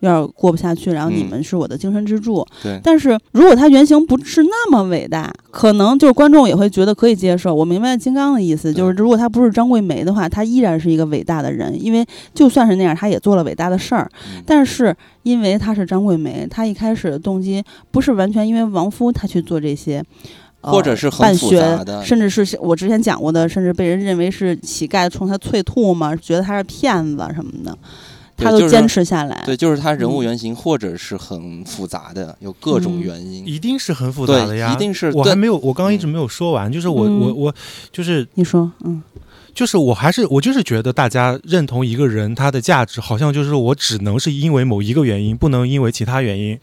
[0.02, 7.56] 有点过不下去，然后你嗯们是我的精神支柱，对，但是如果他原型不是那么伟大，可能就是观众也会觉得可以接受。
[7.56, 14.12] 我明白金刚的意思，就是如果他不是张桂梅的话，他依然是一个伟大的人，因为就算是那样，他也做了伟大的事儿。
[14.26, 20.04] 嗯但是因为他是张桂梅，他一开始的动机不是完全因为亡夫他去做这些。
[20.62, 27.76] 呃或者是很复杂的，甚至是我之前讲过的，甚至被人认为是乞丐冲他啐吐嘛，觉得他是骗子什么的，
[28.38, 29.42] 他都坚持下来。
[29.46, 33.48] 对，就是他人物嗯原型，或者是很复杂的，有各种嗯原因。
[33.48, 37.56] 一定是很复杂的，呀，一定是我还没有，我刚刚一直没有说完，就是我、嗯我我
[37.92, 39.02] 就是你说，嗯
[39.54, 46.58] 就是我还是我就是觉得大家认同一个人他的价值，好像就是我只能是因为某一个原因，不能因为其他原因。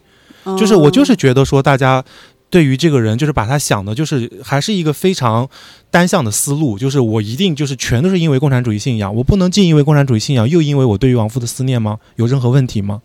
[0.56, 2.04] 就是我就是觉得说大家。
[2.50, 5.48] 对于这个人，就是把他想的，就是还是一个非常
[5.90, 11.98] 单向的思路，就是我一定就是全都是因为共产主义信仰，我不能既因为共产主义信仰，又因为我对于亡夫的思念吗？
[12.16, 13.02] 有任何问题吗？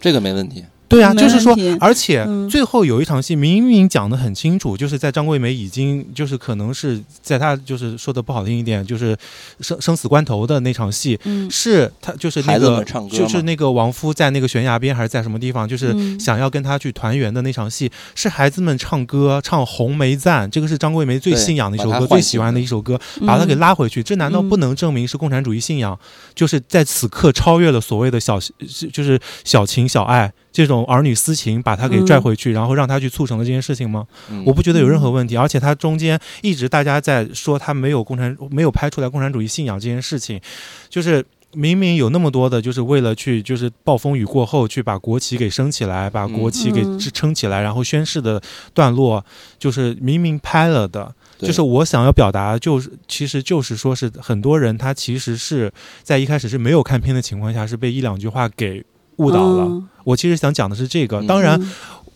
[0.00, 0.64] 这个没问题。
[0.94, 9.16] 对啊，就是说，而且嗯最后有一场戏明明讲的很清楚，就是在张桂梅已经就是可能是在她就是说的不好听一点，就是
[9.60, 11.50] 生生死关头的那场戏，嗯。
[11.50, 13.22] 是她就是那个们唱歌嘛。
[13.22, 16.18] 就是那个王夫在那个悬崖边还是在什么地方，就是嗯。
[16.20, 25.98] 想要跟他去团圆的那场戏，是孩子们唱歌唱《红梅赞》，这个是张桂梅最信仰的一首歌，最喜欢的一首歌，把他给嗯拉回去，这难道不嗯能证明是共产主义信仰？
[26.34, 28.38] 就是在此刻超越了所谓的小，
[28.92, 34.06] 就是小情小爱这种儿女私情，把他给拽嗯回去，然后让他去促成了这件事情吗？
[34.30, 40.40] 嗯我不觉得有任何问题，而且他中间一直大家在说他没有共产，没有拍出来共产主义信仰这件事情，
[40.88, 41.22] 就是。
[41.56, 49.24] 明明有那么多的，就是为了去，就是暴风雨过后去把国旗给升起来，把国旗给嗯支撑起来，然后宣誓的段落，
[49.56, 58.84] 就是明明拍了的，就是我想要表达，就是其实就是说是很多人他其实是在一开始是没有看片的情况下，是被一两句话给
[59.16, 59.64] 误导了。
[59.64, 61.70] 嗯我其实想讲的是这个，嗯当然嗯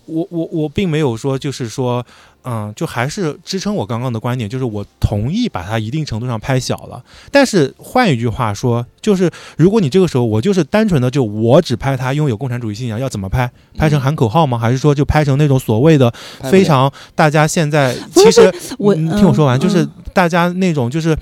[0.04, 2.04] 我我我并没有说就是说，
[2.44, 7.02] 嗯，就还是支撑我刚刚的观点，就是我同意把它一定程度上拍小了。
[7.32, 13.50] 但是换一句话说，就是如果你这个时候我就是单纯的就我只拍他拥有共产主义信仰，要怎么拍？
[13.78, 14.58] 拍成喊口号吗？
[14.58, 16.12] 还是说就拍成那种所谓的
[16.50, 21.16] 非常大家现在其实我你听我说完，嗯就是嗯大家那种就是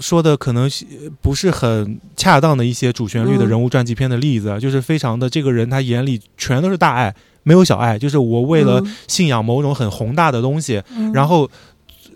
[0.00, 0.84] 说的可能是
[1.20, 11.12] 不是很恰当的一些主旋律的人物传记片的例子，就是非常的这个人他眼里全都是大爱，没有小爱，就是我为了信仰某种很宏大的东西，嗯。
[11.12, 11.50] 然后。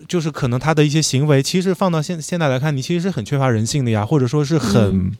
[0.05, 5.11] 就是可能他的一些行为，其实放到现现在来看，你其实是很缺乏人性的呀，或者说是很嗯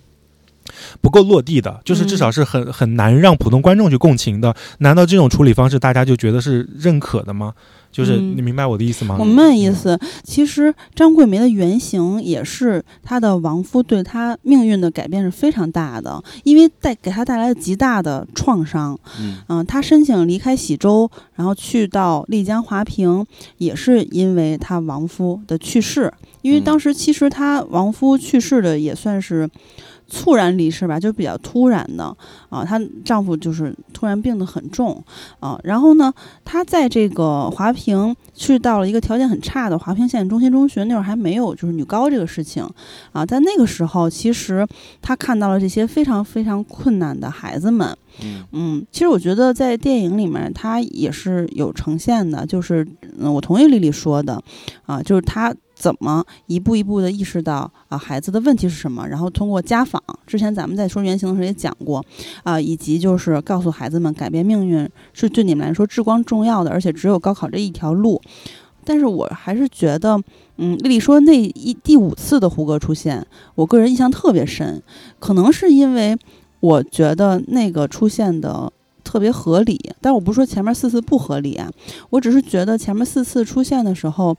[1.02, 4.56] 不够落地的，就是至少是很很难让普通观众去共情的。
[4.80, 7.54] 难道这种处理方式大家就觉得是认可的吗？
[7.92, 9.18] 就是嗯你明白我的意思吗？
[9.20, 10.00] 我明白意思。
[10.24, 19.00] 其实张桂梅的原型也是她的亡夫对她命运的改变是非常大的，因为带给她带来了极大的创伤。
[19.22, 23.24] 嗯嗯、她申请离开喜洲，然后去到丽江华坪，
[23.60, 26.12] 也是因为她亡夫的去世。
[26.42, 29.48] 因为嗯当时其实她亡夫去世的也算是。
[30.14, 32.16] 猝然离世吧，就比较突然的
[32.50, 32.64] 啊。
[32.64, 35.04] 她丈夫就是突然病得很重
[35.40, 36.14] 啊，然后呢，
[36.46, 42.64] 她在这个华坪去到了一个条件很差的华坪县中心中学，那会儿还没有就是女高这个事情
[43.12, 43.26] 啊。
[43.26, 44.68] 在那个时候，其实
[45.02, 52.88] 她看到了这些非常非常困难的孩子们，嗯嗯，其实我觉得在电影里面，它也是有呈现的，就是
[53.20, 54.42] 嗯，我同意丽丽说的，
[54.86, 62.02] 啊，就是他怎么一步一步的意识到啊孩子的问题是什么，然后通过家访，之前咱们在说原型的时候也讲过，
[62.44, 68.22] 啊，以及就是告诉孩子们改变命运是对你们来说至关重要的，而且只有高考这一条路。
[68.86, 70.18] 但是我还是觉得，
[70.56, 74.82] 嗯，丽丽说那一第五次的胡歌出现，我个人印象特别深，
[75.20, 76.18] 可能是因为
[76.62, 78.72] 我觉得那个出现的
[79.04, 81.70] 特别合理，但我不是说前面四次不合理啊，
[82.10, 84.36] 我只是觉得前面四次出现的时候，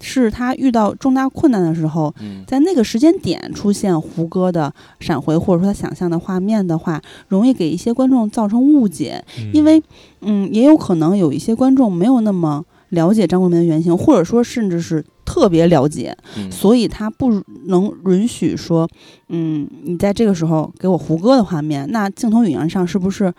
[0.00, 2.44] 是他遇到重大困难的时候，嗯。
[2.46, 9.50] 在那个时间点出现胡歌的闪回，或者说他想象的画面的话，容易给一些观众造成误解，嗯。
[9.52, 9.82] 因为
[10.20, 16.50] 嗯，也有可能有一些观众没有那么了解张国民的原型，或者说甚至是特别了解，嗯。
[16.50, 18.88] 所以他不能允许说，
[19.28, 23.32] 嗯，你在这个时候给我胡歌的画面，那镜头语言上是不是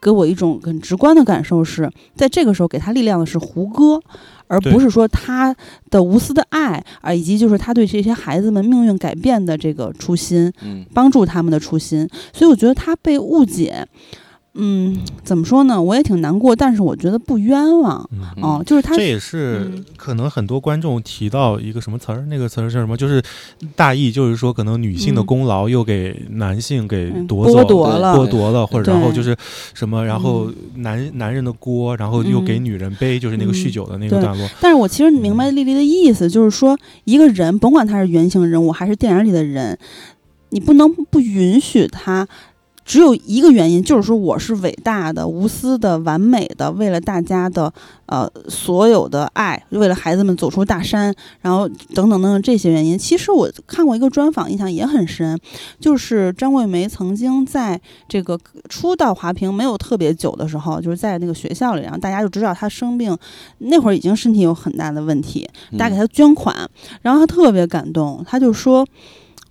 [0.00, 4.00] 给我一种很直观的感受是，在这个时候给他力量的是胡歌，
[4.46, 5.54] 而不是说他
[5.90, 12.08] 的无私的爱啊，以及就是他对这些孩子们命运改变的这个初心，嗯帮助他们的初心。
[12.32, 13.86] 所以我觉得他被误解。
[14.54, 15.80] 嗯，怎么说呢？
[15.80, 18.08] 我也挺难过，但是我觉得不冤枉
[18.42, 18.60] 哦。
[18.66, 22.96] 就是他这也是嗯可能很多观众提到一个什么词儿，那个词儿是什么？
[22.96, 23.22] 就是
[23.76, 29.36] 大意，就是说可能女性的嗯功劳又给男性给嗯夺走、剥夺了剥夺了，或者然后就是
[29.72, 34.48] 什么，然后嗯男男人的锅，然后又给嗯女人背，就是那个酗酒的那个段落。
[34.60, 39.78] 但是我其实明白丽丽的意思，就是说一个人，甭管他是原型人物还是电影里的人，
[40.48, 42.26] 你不能不允许他。
[42.90, 47.72] 只有一个原因，就是说我是伟大的、无私的、完美的，为了大家的
[48.06, 52.98] 呃所有的爱，为了孩子们走出大山，然后等等等等这些原因。
[52.98, 55.38] 其实我看过一个专访，印象也很深，
[55.78, 58.36] 就是张桂梅曾经在这个
[58.68, 63.16] 初到华坪没有特别久的时候，就是在那个学校里，然后大家就知道她生病，
[63.58, 65.48] 那会儿已经身体有很大的问题，
[65.78, 66.68] 大家给她捐款，
[67.02, 68.84] 然后她特别感动，她就说：“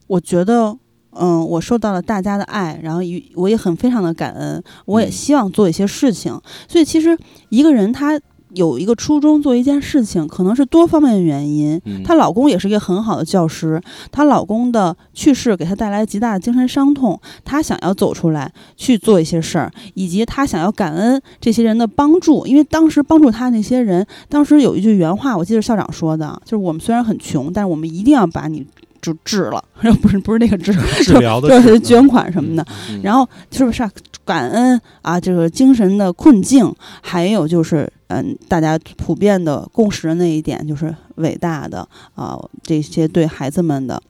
[0.08, 0.76] 我觉得，
[1.12, 6.40] 嗯，我受到了大家的爱，然后也我也很非常的感恩，我也嗯希望做一些事情。
[6.68, 7.18] 所以其实
[7.50, 8.20] 一个人他
[8.56, 11.80] 有一个初衷做一件事情，可能是多方面的原因。
[11.86, 13.80] 嗯她老公也是一个很好的教师，
[14.12, 28.66] 她老公的去世给她带来极大的精神伤痛，她想要走出来去做一些事儿，以及她想要感恩这些人的帮助，因为当时帮助她那些人，当时有一句原话，我记得校长说的，就是我们虽然很穷，但是我们一定要把你
[29.02, 29.64] 就治了，
[30.02, 32.66] 不是不是那个治， 治疗的就是捐款什么的。
[32.90, 33.92] 嗯然后是不是啊
[34.26, 35.20] 感恩啊？
[35.20, 44.02] 这个精神的困境，还有就是嗯，大家普遍的共识的那一点，就是伟大的啊，这些对孩子们的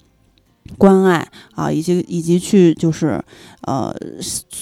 [0.78, 3.22] 关爱啊，以及以及去就是
[3.62, 3.94] 呃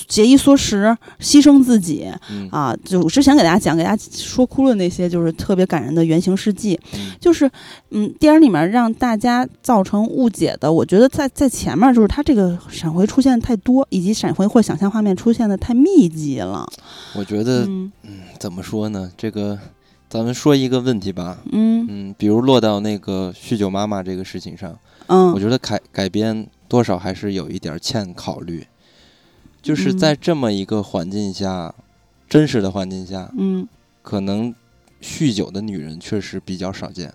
[0.08, 2.76] 节衣缩食，牺牲自己嗯啊。
[2.84, 7.50] 就我之前给大家讲，给大家说哭了那些就是特别感人的原型事迹，嗯就是
[7.92, 16.68] 嗯，电影里面让大家造成误解的，我觉得在在前面就是它这个闪回出现太多，以及闪回或想象画面出现的太密集了。
[17.16, 17.92] 我觉得嗯
[18.40, 19.12] 怎么说呢？
[19.18, 19.58] 这个
[20.10, 21.86] 咱们说一个问题吧，嗯。
[21.90, 28.66] 嗯，比如落到那个酗酒妈妈这个事情上，嗯，我觉得改改编多少还是有一点欠考虑，
[29.62, 29.98] 就是嗯。
[29.98, 31.76] 在这么一个环境下，
[32.30, 33.68] 真实的环境下，嗯。
[34.02, 34.56] 可能
[35.02, 37.14] 酗酒的女人确实比较少见。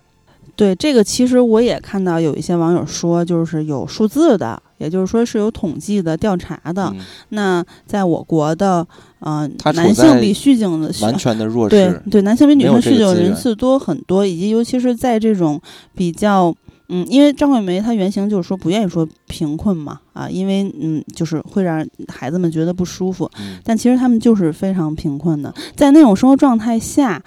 [0.55, 6.93] 对这个，其实我也看到有一些网友说，就是有数字的，也就是说是有统计的、调查的。
[6.95, 8.85] 嗯，那在我国的，
[9.19, 12.01] 呃他，处男性比酗酒的完全的弱对势。
[12.11, 15.59] 对，男性比女性酗酒人次多很多，以及尤其是在这种
[15.95, 16.53] 比较
[16.89, 23.27] 嗯，因为张桂梅她原型就是说不愿意说贫困嘛，啊，因为嗯，就是会让孩子们觉得不舒服。
[23.39, 27.23] 嗯但其实他们就是非常贫困的，在那种生活状态下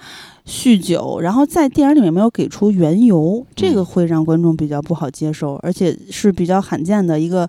[0.47, 7.47] 酗酒，然后在电影里面没有给出缘由，这个嗯会让观众比较不好接受，而且是比较罕见的一个。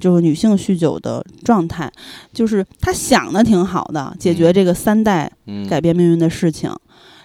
[0.00, 1.92] 就是女性酗酒的状态，
[2.32, 4.52] 就是她想的挺好的，解决嗯。
[4.54, 6.74] 这个三代嗯，改变命运的事情，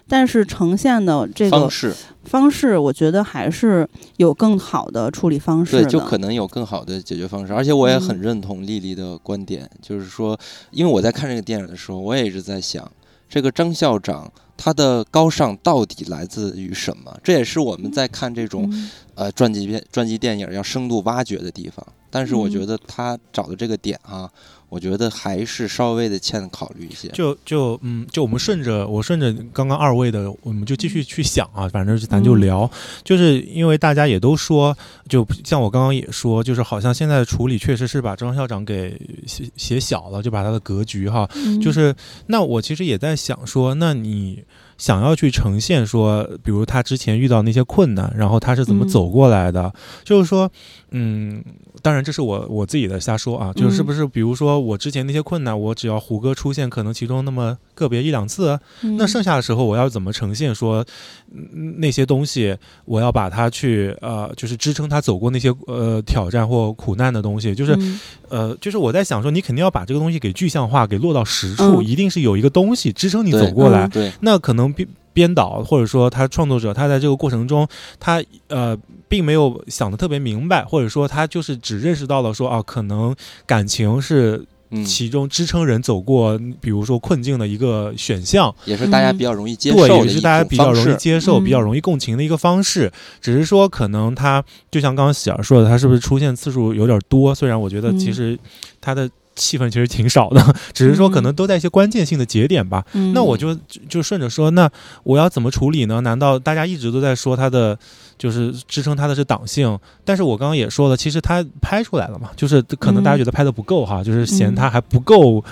[0.06, 1.96] 但是呈现的这个方式。
[2.26, 8.02] 方式，我觉得还是有更好的处理方式对，就可能有更好的解决方式，而且我也嗯。
[8.02, 10.38] 很认同丽丽的观点，就是说，
[10.72, 12.86] 因为我在看这个电影的时候，我也一直在想，
[13.30, 17.16] 这个张校长他的高尚到底来自于什么？
[17.24, 21.86] 这也是我们在看这种嗯呃传记片、传记电影要深度挖掘的地方。
[22.18, 22.52] 但是我嗯。
[22.52, 24.28] 觉得他找的这个点啊，
[24.70, 27.08] 我觉得还是稍微的欠考虑一些。
[27.10, 32.68] 就就嗯，就我们顺着我顺着刚刚二位的，我们就继续去想啊，反正咱就聊，
[33.04, 34.76] 就是因为大家也都说，
[35.08, 41.62] 就像我刚刚也说，就是好像现在的处理确实是把张校长给写写小了，就把他的格局哈，嗯。
[41.62, 41.94] 就是
[42.26, 44.44] 那我其实也在想说，那你
[44.80, 48.88] 想要去呈现说，比如他之前遇到那些困难，然后他是怎么嗯。
[48.88, 49.72] 走过来的，
[50.04, 50.50] 就是说，
[50.92, 51.44] 嗯，
[51.88, 59.08] 当然这是我我自己的瞎说啊，就是不是比如说我之前那些困难，我只要胡歌出现，可能其中那么个别一两次，那嗯。
[59.08, 60.86] 剩下的时候我要怎么呈现说
[61.34, 67.98] 嗯那些东西，我要把它去呃，就是支撑他走过那些呃挑战或苦难的东西，就是嗯。
[68.28, 71.86] 呃，就是我在想说，你肯定要把这个东西给具象化，给落到实处，嗯。
[71.86, 73.90] 一定是有一个东西支撑你走过来。
[73.96, 74.86] 嗯，那可能编
[75.18, 77.68] 编导或者说他创作者，他在这个过程中，
[78.00, 78.78] 他呃
[79.08, 83.16] 并没有想的特别明白，或者说他就是只认识到了说啊，可能
[83.48, 88.54] 感情是嗯，其中支撑人走过，比如说困境的一个选项。
[88.66, 92.92] 也是大家嗯比较容易接受的对，也是大家比较容易接受、嗯比较容易共情的一个方式。
[93.20, 97.34] 只是说，可能他就像刚刚喜儿说的，他是不是出现次数有点多？
[97.34, 98.40] 虽然我觉得其嗯实
[98.80, 102.84] 他的戏份其实挺少的， 只是说可能都在一些关键性的节点吧。
[102.94, 104.70] 嗯那我就就就顺着说，那
[105.04, 106.02] 我要怎么处理呢？
[106.02, 107.78] 难道大家一直都在说他的
[108.18, 109.78] 就是支撑他的是党性？
[110.04, 115.44] 但是我刚刚也说了，其实他拍出来了嘛，就是可能大家嗯觉得拍的不够哈，就是嫌嗯他还不够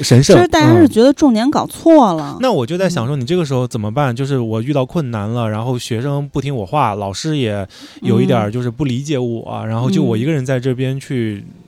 [0.00, 0.42] 神圣其。
[0.42, 2.36] 实大家是嗯觉得重点搞错了。
[2.40, 4.14] 那我就在想说，你这个时候怎么办？
[4.14, 7.66] 就是我遇到困难了，然后学生不听我话，老师也
[8.02, 11.44] 有一点儿就是不理解我，然后就我一个人在这边去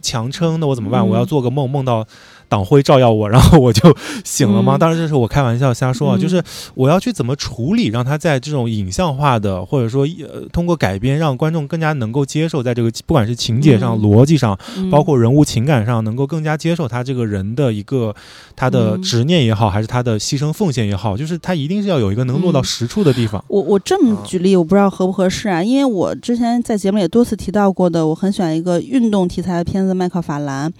[0.00, 1.02] 强撑，那我怎么办？
[1.02, 2.06] 嗯我要做个梦，梦到
[2.48, 4.76] 党徽照耀我，然后我就醒了吗？
[4.76, 6.42] 嗯当然这是我开玩笑瞎说啊，嗯就是
[6.74, 18.14] 我要去怎么处理，让他在这种影像化的，或者说呃通过改编，让观众更加能够接受，在这个不管是情节上、嗯逻辑上，嗯包括人物情感上，能够更加接受他这个人的一个
[18.54, 23.44] 他的嗯执念也好，还是他的牺牲奉献也好，就是他一定是要有一个能落到嗯实处的地方。
[23.48, 30.70] 我我这么啊举例，我不知道合不合适啊，因为我之前在节目里也多次提到过的，我很喜欢一个运动题材的片子《麦克法兰》，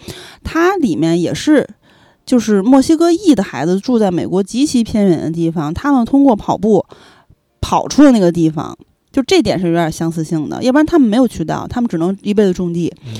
[0.44, 1.57] 它里面也是。
[2.28, 6.84] 就是墨西哥裔的孩子住在美国极其偏远的地方，他们通过跑步
[7.62, 8.76] 跑出了那个地方，
[9.10, 12.92] 就这点是有点相似性的，要不然他们没有渠道，他们只能一辈子种地。
[13.06, 13.14] 嗯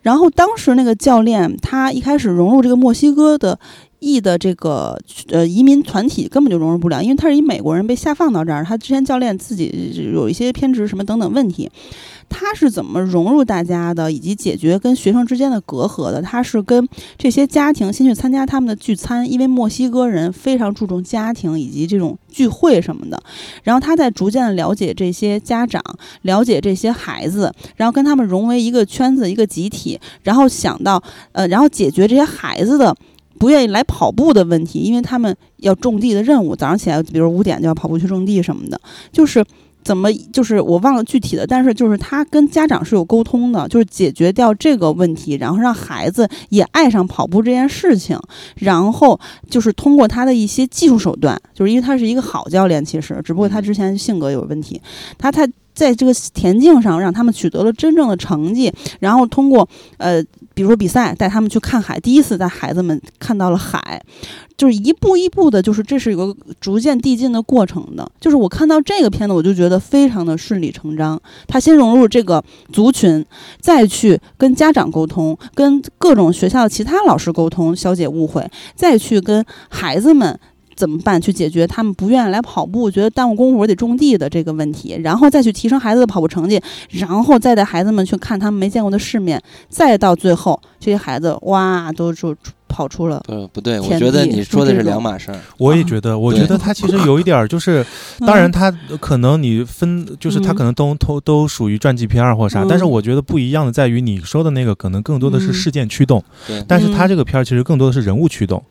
[0.00, 3.58] 然后当时那个教练，他一开始融入这个墨西哥的
[3.98, 4.96] 裔的这个
[5.28, 11.68] 呃移民团体，根本就融入不了，因为他是一美国人被下放到这儿，他之前教练自己有一些偏执什么等等问题，
[12.28, 16.20] 他是怎么融入大家的，以及解决跟学生之间的隔阂的？
[16.22, 16.86] 他是跟
[17.16, 23.22] 这些家庭先去参加他们的聚餐，因为墨西哥人非常注重家庭以及这种聚会什么的。
[23.62, 25.82] 然后他在逐渐的了解这些家长，
[26.22, 32.94] 了解这些孩子，然后跟他们融为一个圈子、一个集体，然后想到呃，然后解决这些孩子的。
[33.40, 38.80] 不愿意来跑步的问题，因为他们要种地的任务，早上起来，比如五点就要跑步去种地什么的，
[39.12, 39.44] 就是
[39.88, 48.20] 怎么，就是我忘了具体的，但是就是他跟家长是有沟通的，就是解决掉这个问题，然后让孩子也爱上跑步这件事情，
[48.56, 54.78] 然后就是通过他的一些技术手段，就是因为他是一个好教练，其实只不过他之前性格有问题，
[55.16, 55.48] 他他
[55.78, 60.20] 在这个田径上让他们取得了真正的成绩，然后通过呃，
[60.52, 64.02] 比如说比赛带他们去看海，第一次带孩子们看到了海，
[64.56, 68.10] 就是一步一步的，就是这是有个逐渐递进的过程的。
[68.20, 71.20] 就是我看到这个片子，我就觉得非常的顺理成章。
[71.46, 73.24] 他先融入这个族群，
[73.60, 80.36] 再去跟家长沟通，跟各种学校的其他老师沟通，消解误会，再去跟孩子们。
[80.78, 81.20] 怎么办？
[81.20, 92.32] 去解决他们不愿意来跑步，觉得耽误功夫，我得种地的这个问题，然后再去提升孩子的跑步成绩，然后再带孩子们去看他们没见过的世面，再到最后，这些孩子哇，都就
[92.68, 93.20] 跑出了。
[93.26, 95.40] 呃，不对，我觉得你说的是两码事儿。
[95.56, 97.84] 我也觉得，我觉得他其实有一点儿，就是，
[98.20, 98.70] 当然他
[99.00, 108.62] 可能你分，就是他嗯可能都都都属于传记片儿或啥，但是嗯我觉得不一样的在于你说的那个可能更多的是嗯事件驱动，对，但是他嗯这个片儿其实更多的是人物驱动。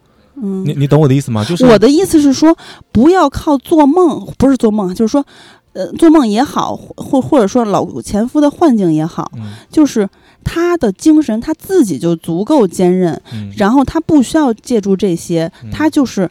[0.42, 1.44] 嗯，你你懂我的意思吗？
[1.44, 2.56] 就是我的意思是说，
[2.92, 5.26] 不要靠做梦，不是做梦，就是说，
[5.74, 9.54] 呃，做梦也好，或或者说老前夫的幻境也好，嗯。
[9.72, 10.08] 就是
[10.44, 13.52] 他的精神他自己就足够坚韧，嗯。
[13.58, 15.72] 然后他不需要借助这些，嗯。
[15.72, 16.30] 他就是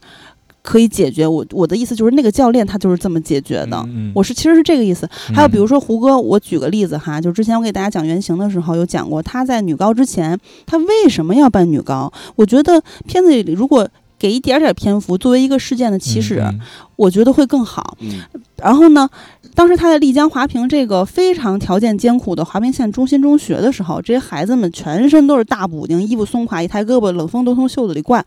[0.66, 1.24] 可以解决。
[1.24, 3.76] 我我的意思就是，那个教练他就是这么解决的。
[3.86, 5.08] 嗯嗯我是其实是这个意思。
[5.32, 10.36] 还有比如说，说胡歌，我举个例子哈，就之前我给大家讲原型的时候有讲过，他在女高之前，
[10.66, 12.12] 他为什么要办女高？
[12.34, 13.88] 我觉得片子里如果
[14.18, 16.60] 给一点点篇幅作为一个事件的起始，嗯
[16.96, 17.98] 我觉得会更好。
[18.00, 18.22] 嗯，
[18.56, 19.06] 然后呢，
[19.54, 28.24] 当时他在丽江华坪这个非常条件艰苦的华坪县中心中学的时候，这些孩子们全身都是大补丁，衣服松垮，一抬胳膊冷风都从袖子里灌，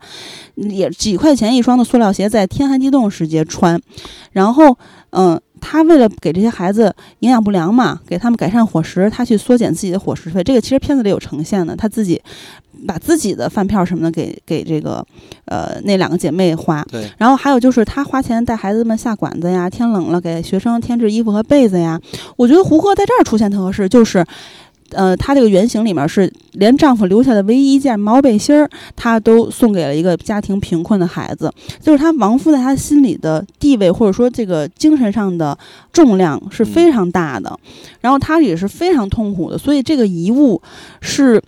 [0.54, 3.80] 也几块钱一双的塑料鞋，在天寒地冻时节穿。
[4.30, 4.78] 然后，
[5.10, 10.44] 嗯、他为了给这些孩子营养不良嘛，给他们改善伙食，他去缩减自己的伙食费。
[10.44, 12.22] 这个其实片子里有呈现的，他自己
[12.86, 15.04] 把自己的饭票什么的给给这个
[15.46, 16.82] 呃那两个姐妹花。
[16.90, 22.00] 对，然后还有就是她花钱带孩子们下馆子呀，天冷了给学生添置衣服和被子呀。
[22.36, 24.24] 我觉得胡歌在这儿出现特合适，就是。
[24.92, 31.48] 呃，她这个原型里面是连丈夫留下的唯一一件毛背心儿，他都送给了一个家庭贫困的孩子，
[31.80, 35.56] 就是她亡夫在她心里的地位，或者说这个精神上的
[35.92, 37.56] 重量是非常大的，
[38.00, 40.60] 然后她也是非常痛苦的，所以这个遗物
[41.00, 41.40] 是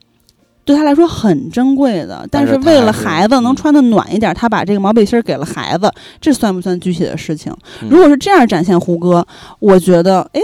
[0.64, 2.26] 对他来说很珍贵的。
[2.30, 7.52] 但但是是为了孩子能穿的暖一点，他把这个毛背心儿给了孩子，这算不算具体的事情？
[7.82, 9.26] 嗯如果是这样展现胡歌，
[9.58, 10.40] 我觉得哎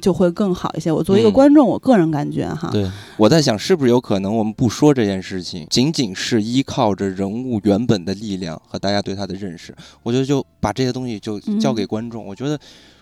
[0.00, 0.92] 就会更好一些。
[0.92, 12.56] 我作为一个嗯观众，我个人感觉哈，对，我在想是不是有可能我们不说这件事情，仅仅是依靠着人物原本的力量和大家对他的认识，我觉得就把这些东西就交给嗯观众，我觉得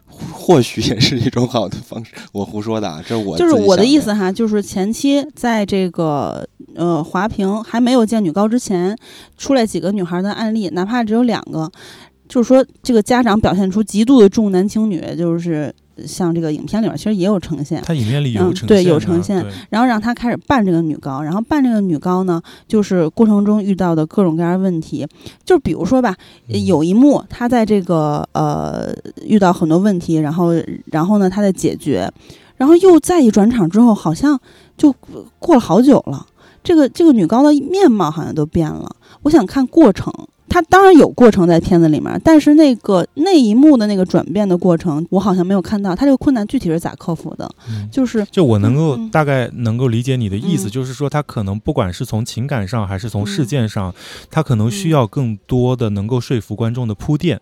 [0.07, 2.13] 或或许也是一种好的方式。
[2.33, 8.97] 我胡说的啊，这我就是我的意思哈，就是前期在这个呃华平还没有见女高之前，
[9.37, 11.71] 出来几个女孩的案例，哪怕只有两个，
[12.29, 15.73] 就是说这个家长表现出极度的重男轻女，就是
[16.05, 17.81] 像这个影片里面其实也有呈现。
[17.85, 25.07] 他影片里有嗯对呈现的有呈现然后让他开始扮这个女高，然后扮这个女高呢，就是过程中遇到的各种各样的问题，
[25.45, 26.17] 就比如说吧，
[26.49, 28.93] 嗯有一幕他在这个呃
[29.25, 30.51] 遇到很多问题，然后
[30.87, 32.11] 然后呢他在解决，
[32.57, 34.39] 然后又再一转场之后，好像
[34.77, 34.93] 就
[35.39, 36.27] 过了好久了，
[36.65, 38.97] 这个这个女高的面貌好像都变了。
[39.23, 40.13] 我想看过程。
[40.49, 45.95] 她当然有过程在片子里面，但是那个那一幕的那个转变的过程，我好像没有看到。
[45.95, 47.51] 他这个困难具体是咋克服的？
[47.69, 47.89] 嗯。
[47.91, 50.71] 就是就我能够大概能够理解你的意思，嗯。
[50.71, 53.95] 就是说他可能不管是从情感上还是从事嗯件上，
[54.31, 57.41] 他可能需嗯要更多的能够说服观众的铺垫，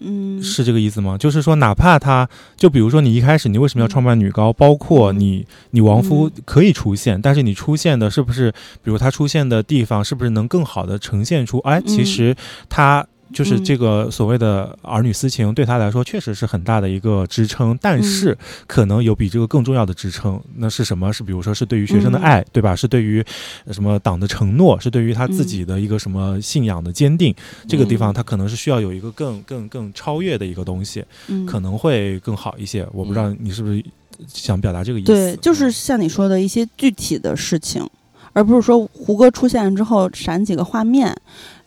[0.00, 1.16] 嗯，是这个意思吗？
[1.18, 5.20] 就是说，哪怕他就比如说你一开始你为什么要创办女高，包括嗯。
[5.20, 6.42] 你你亡夫嗯。
[6.44, 12.06] 可以出现，但是你出现的是不是，比如他出现的地方是不是能更好的呈现出，哎，其嗯。
[12.06, 12.35] 实
[12.68, 13.06] 他。
[13.34, 20.40] 就是嗯这个所谓的儿女私情，对他来说确实是很大的一个支撑，但是嗯可能有比这个更重要的支撑。
[20.54, 21.12] 那是什么？
[21.12, 22.74] 是比如说是对于学生的嗯爱，对吧？
[22.76, 23.22] 是对于
[23.64, 27.34] 呃什么党的承诺，是对于他自嗯己的一个什么信仰的坚定。
[27.68, 32.86] 这个地方嗯他可能是需要有一个更更更超越的一个东西，嗯可能会更好一些。
[32.92, 33.84] 我不知道你是不是
[34.28, 35.12] 想表达这个意思？
[35.12, 37.84] 对，就是像你说的一些具体的事情，
[38.32, 41.14] 而不是说胡歌出现之后闪几个画面，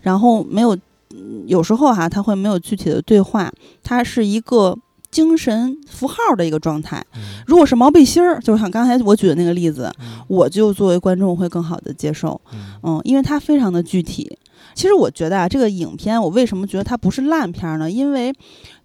[0.02, 0.76] 然后没有，
[1.12, 3.52] 嗯有时候哈、他会没有具体的对话，
[3.84, 4.78] 它是一个
[5.12, 7.04] 精神符号的一个状态。
[7.16, 14.38] 嗯如果是毛背心儿，就像刚才我举的那个例子，嗯我就作为观众会更好的接受，嗯嗯，因为它非常的具体。
[14.76, 17.90] 其实我觉得啊，这个影片我为什么觉得它不是烂片儿呢？
[17.90, 18.32] 因为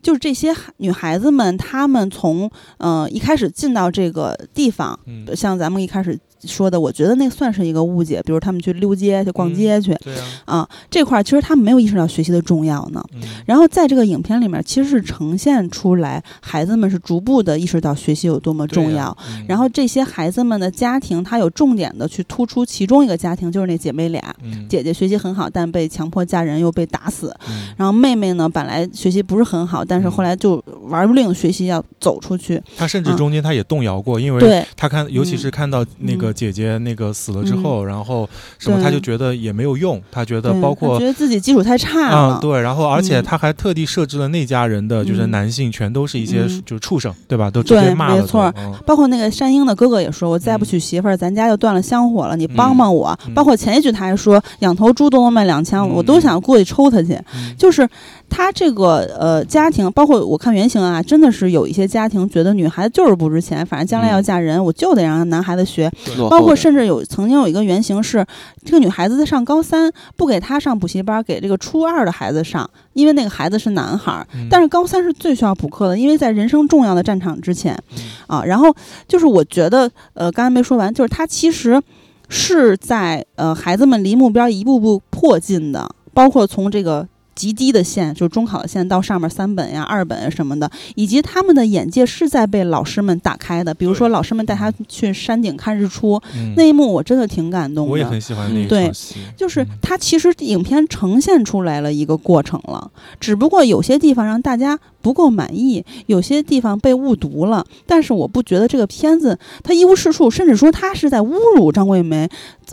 [0.02, 8.20] 就是这些孩女孩子们，她们从呃一开始进到这个地方，嗯像咱们一开始说的，我觉得那算是一个误解。
[8.24, 10.14] 比如他们去溜街、去逛嗯街去、对
[10.46, 13.04] 啊，啊，这块儿其实他们没有意识到学习的重要呢。
[13.14, 19.16] 嗯然后在这个影片里面，其实是呈现出来孩子们是逐步的意识到学习有多么重要。
[19.46, 27.34] 然后这些孩子们的家庭，他有重点的去突出其中一个家庭，就是那姐妹俩，嗯姐姐学习很好，但被强迫嫁人又被打死。
[27.48, 32.62] 嗯然后妹妹呢，本来学习不是很好，但是后来就玩命学习，要走出去。
[32.76, 38.28] 他甚至嗯中间他也动摇过，因为对，他看，尤其是看到那个姐姐那个死了之后，然后
[38.58, 43.24] 什么他就觉得也没有用，他觉得包括觉得自己基础太差啊、了，对，然后而且嗯。
[43.24, 45.30] 他还特地设置了那家人的就是嗯。
[45.30, 46.62] 男性全都是一些嗯。
[46.66, 47.50] 就是畜生，对吧？
[47.50, 48.52] 都直接骂没错。
[48.56, 48.74] 嗯。
[48.84, 50.66] 包括那个山鹰的哥哥也说：“我再不嗯。
[50.66, 53.16] 娶媳妇儿，咱家就断了香火了，你帮帮我。
[53.26, 53.32] 嗯。
[53.34, 55.90] 包括前一句他还说：“养头猪都能卖两枪，嗯。
[55.90, 57.14] 我都想过去抽他去。
[57.34, 57.54] 嗯。
[57.56, 57.88] 就是
[58.28, 65.88] 他这个呃家庭，包括我看原型啊，真的是有一些家庭觉得女孩子就是不值钱，反正将来要嗯嫁人，我就得让男孩子学。
[66.28, 68.26] 包括甚至有曾经有一个原型是，
[68.64, 74.26] 这个女孩子在上高三，不给她上补习班，给这个初二的孩子上，因为那个孩子是男孩儿。
[74.34, 78.44] 嗯但是高三是最需要补课的，因为在人生重要的战场之前嗯啊。
[78.44, 78.74] 然后
[79.06, 81.80] 就是我觉得，呃，刚才没说完，就是他其实
[82.28, 87.06] 是在呃孩子们离目标一步步迫近的，包括从这个。
[87.34, 93.74] 极低的线，就是中考的线，到上面三本呀、二本呀什么的，以及他们的眼界是在被老师们打开的。
[93.74, 97.92] 比如说，老师们带他去山顶看日出，嗯那一幕我真的挺感动的。
[97.92, 98.90] 我也很喜欢那一对，
[99.36, 107.66] 就是嗯它其实影片呈现出来了一个过程了，只不过有些地方让大家不够满意，有些地方被误读了。
[107.86, 112.28] 但是我不觉得这个片子它一无是处，甚至说它是在侮辱张桂梅。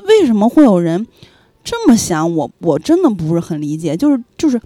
[0.05, 1.05] 为什么会有人
[1.63, 2.33] 这么想？
[2.35, 4.59] 我我真的不是很理解，就是就是。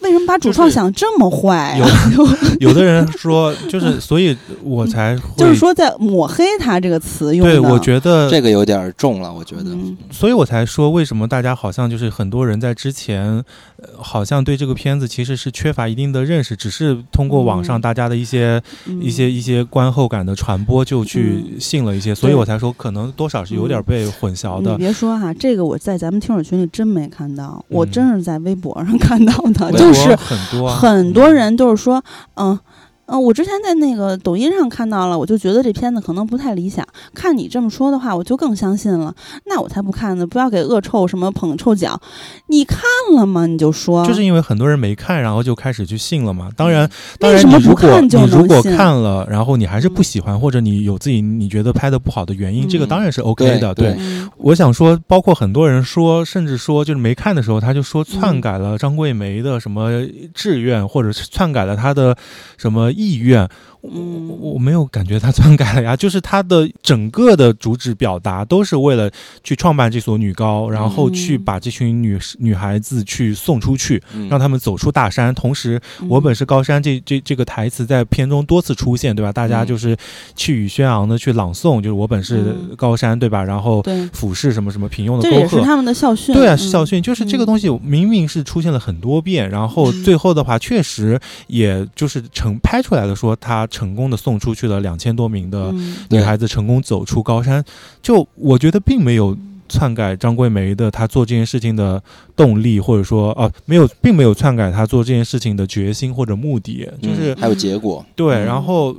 [0.00, 1.84] 为什么把主创想这么坏、有
[2.22, 2.38] 啊？
[2.60, 7.54] 有的人说，就是所以我才会，就是说在抹黑他这个词用的。
[7.54, 9.64] 对，我觉得这个有点重了，我觉得。
[9.70, 17.80] 嗯所以我才说，为什么大家好像就是很多人在之前，呃好像对这个片子其实是缺乏一定的认识，只是通过网上嗯。
[17.80, 19.02] 大家的一些、嗯。
[19.02, 24.72] 一些一些观后感的传播，就去信了一些，所以我才说可能多少是有点被混淆的。
[24.72, 30.76] 你别说哈，这个我在咱们听友群里真没看到，我嗯真是在微博上看到的，就是很多啊。
[30.76, 32.02] 很多人都是说，
[32.34, 32.58] 嗯。
[33.06, 36.86] 嗯，我之前在那个抖音上看到了，我就觉得这片子可能不太理想。
[37.14, 39.14] 看你这么说的话，我就更相信了。
[39.44, 40.26] 那我才不看呢！
[40.26, 42.00] 不要给恶臭什么捧臭脚。
[42.48, 42.80] 你看
[43.14, 43.46] 了吗？
[43.46, 46.50] 你就说，就是因为很多人没看，然后就开始去信了嘛。
[46.56, 46.88] 当然，
[47.18, 53.74] 当然你如果看就你如果看了，然后你还是不嗯喜欢，或者你有自己你觉得拍的不好的原因，这个嗯当然是 OK 的。
[53.74, 59.90] 对对嗯我想说，包括很多人说，甚至说就是没看的时候，他就说篡嗯改了张桂梅的什么
[60.34, 62.16] 志愿，或者是篡改了她的
[62.56, 63.48] 什么意愿。
[63.92, 69.10] 嗯我我没有感觉他篡改了呀，就是他的整个的主旨表达都是为了
[69.42, 75.34] 去创办这所女高，然后去嗯把这群女女孩子去送出去，嗯让他们走出大山。
[75.34, 79.32] 同时，我本是高山这这这个台词在片中多次出现，对吧？
[79.32, 79.96] 大家嗯就是
[80.34, 83.42] 气宇轩昂的去朗诵，就是我本是嗯高山，对吧？
[83.42, 83.82] 然后，
[84.12, 85.40] 俯视什么什么平庸的沟壑。
[85.40, 86.34] 也是他们的校训。
[86.34, 97.62] 对啊，嗯是校训，就是这个嗯东西明明是出现了很多遍，然后嗯最后的话，确实也就是成拍出来的，说他成功的送出去了两千多名的嗯女孩子，成功走出高山。
[98.00, 99.36] 就我觉得并没有
[99.68, 102.02] 篡改张桂梅的她做这件事情的
[102.34, 108.96] 动力，或者说啊、没有，并没有篡改她做这件事情的决心或者目的，就是、嗯还有结果，对，嗯然后。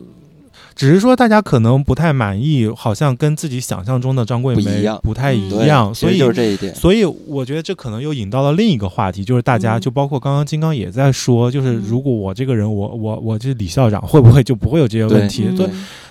[0.77, 6.73] 只是说大家可能不太满意，好像跟自己想象中的张桂梅不一样不太一样，所以就是这一点。
[6.75, 15.45] 所以我觉得这可能又引到了另一个话题，就是大家嗯就包括刚刚金刚也在说，就是嗯如果我这个人，我我我这李校长会不会就不会有这些问题？
[15.47, 15.69] 嗯对，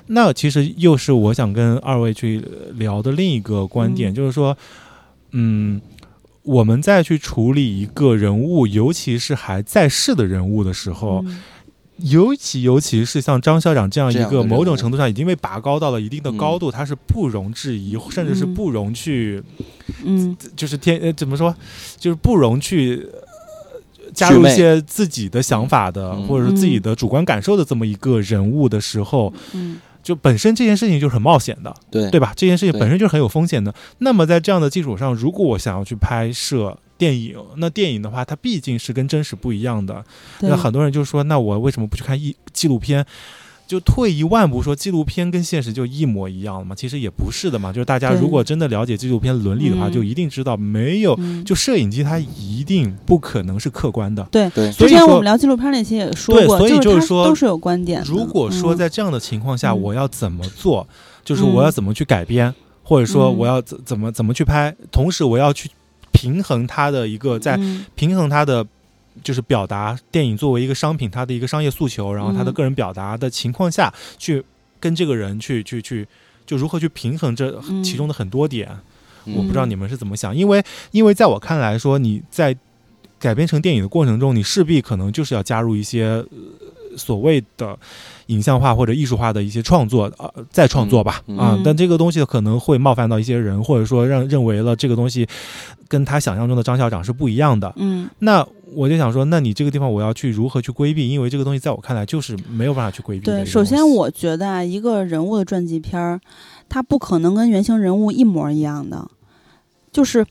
[0.09, 2.45] 那其实又是我想跟二位去
[2.75, 4.57] 聊的另一个观点，嗯就是说，
[5.31, 5.81] 嗯。
[6.43, 11.43] 我们再去处理一个人物，尤其是还在世的人物的时候，嗯
[11.99, 19.43] 尤其尤其是像张校长这样一个某种程度上已经被拔高到了一定的嗯高度，他是不容置疑，甚至是嗯不容去
[20.05, 20.37] 嗯。
[20.55, 21.55] 就是天呃怎么说，
[21.99, 23.07] 就是不容去。
[23.13, 23.23] 呃
[24.15, 26.27] 加入一些自己的想法的，嗯。
[26.29, 29.79] 或者是自己的主观感受的这么一个人物的时候，嗯。
[30.03, 32.09] 就本身这件事情就是很冒险的，对。
[32.11, 32.33] 对吧？
[32.37, 33.75] 这件事情本身就是很有风险的。
[33.99, 40.05] 那么在这样的基础上，如果我想要去拍摄电影，那电影的话，它毕竟是跟真实不一样的。
[40.41, 43.05] 那很多人就说，那我为什么不去看一纪录片？
[43.67, 46.73] 就退一万步说，纪录片跟现实就一模一样了吗？
[46.73, 47.73] 其实也不是的嘛。
[47.73, 54.23] 就是大家如果真的了解纪录片伦理的话，嗯就一定知道，没有嗯就摄影机它一定不可能是客观的。
[54.31, 54.49] 对。
[54.51, 58.07] 对，所以说之前我们聊纪录片那期也说过，对所以就是说都是有观点的。
[58.07, 60.87] 如果说嗯在这样的情况下，嗯我要怎么做？
[61.25, 65.69] 就是我要怎么去改编，或者说嗯我要怎怎么怎么去拍，同时我要去
[66.17, 68.67] 平衡它的一个在嗯平衡它的。
[69.25, 74.45] 就是表达电影作为一个商品，它的一个商业诉求，然后他的嗯个人表达的情况下，去
[74.79, 76.07] 跟这个人去去去，
[76.45, 78.69] 就如何去平衡这嗯其中的很多点。
[79.25, 82.55] 嗯我不知道你们是怎么想，因为因为在我看来说，你在
[83.19, 86.27] 改编成电影的过程中，你势必可能就是要加入一些、呃、
[86.97, 87.79] 所谓的
[88.27, 95.27] 影像化或者艺术化的一些创作，呃，再创作吧，嗯啊嗯，但这个东西可能会冒犯到一些人，或者说让认为了这个东西
[95.89, 97.73] 跟他想象中的张校长是不一样的。
[97.77, 101.09] 嗯那我就想说，那你这个地方我要去如何去规避？
[101.09, 106.21] 因为这个东西在我看来就是没有办法去规避对，首先我觉得啊，一个人物的传记片儿，
[106.69, 109.09] 它不可能跟原型人物一模一样的，
[109.93, 110.27] 就是，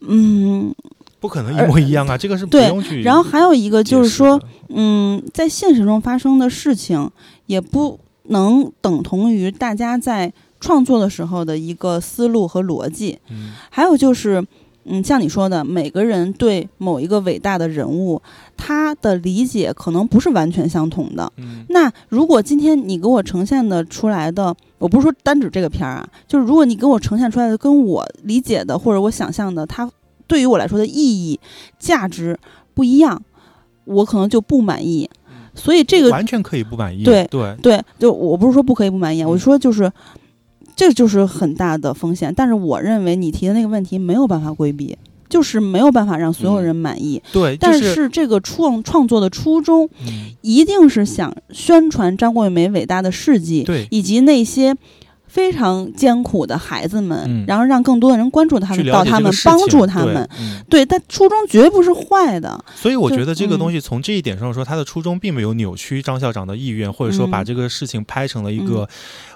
[0.00, 0.74] 嗯
[1.18, 3.02] 不可能一模一样啊，这个是不对用去。
[3.02, 7.10] 然后还有一个就是说，，嗯嗯，在现实中发生的事情，
[7.46, 13.18] 也不能等同于大家在创作的时候的一个思路和逻辑。
[13.30, 14.44] 嗯还有就是，
[14.84, 18.20] 嗯，像你说的，每个人对某一个伟大的人物，
[18.56, 21.32] 他的理解可能不是完全相同的。
[21.36, 29.90] 嗯那如果今天你给我呈现的出来的，我不是说单指这个片儿啊，就是如果你给我呈现出来的跟我理解的或者我想象的，它
[30.26, 31.38] 对于我来说的意义、
[31.78, 32.38] 价值
[32.74, 33.22] 不一样，
[33.84, 35.08] 我可能就不满意。
[35.54, 37.02] 所以这个完全可以不满意。
[37.02, 39.90] 对对，对，就我不是说不可以不满意，啊，我嗯说就是。
[40.74, 44.94] 这就是很大的风险，但是我认为你提的那个问题没有办法规避，
[45.26, 47.22] 就是没有办法让所有嗯人满意。
[47.32, 54.76] 对，就但是是这个创创作的初衷，嗯一定是想宣传张桂梅伟大的事迹，对以及那些
[55.36, 57.44] 非常艰苦的孩子们，嗯。
[57.46, 60.26] 然后让更多的人关注他们，去了到他们，帮助他们。
[60.40, 60.64] 嗯。
[60.70, 62.58] 对，但初衷绝不是坏的。
[62.74, 63.72] 所以我觉得这个东嗯。
[63.72, 68.88] 西从这一点上说，他的初衷并没有扭曲张校长的意愿，或者说把嗯这个事情拍成了一个、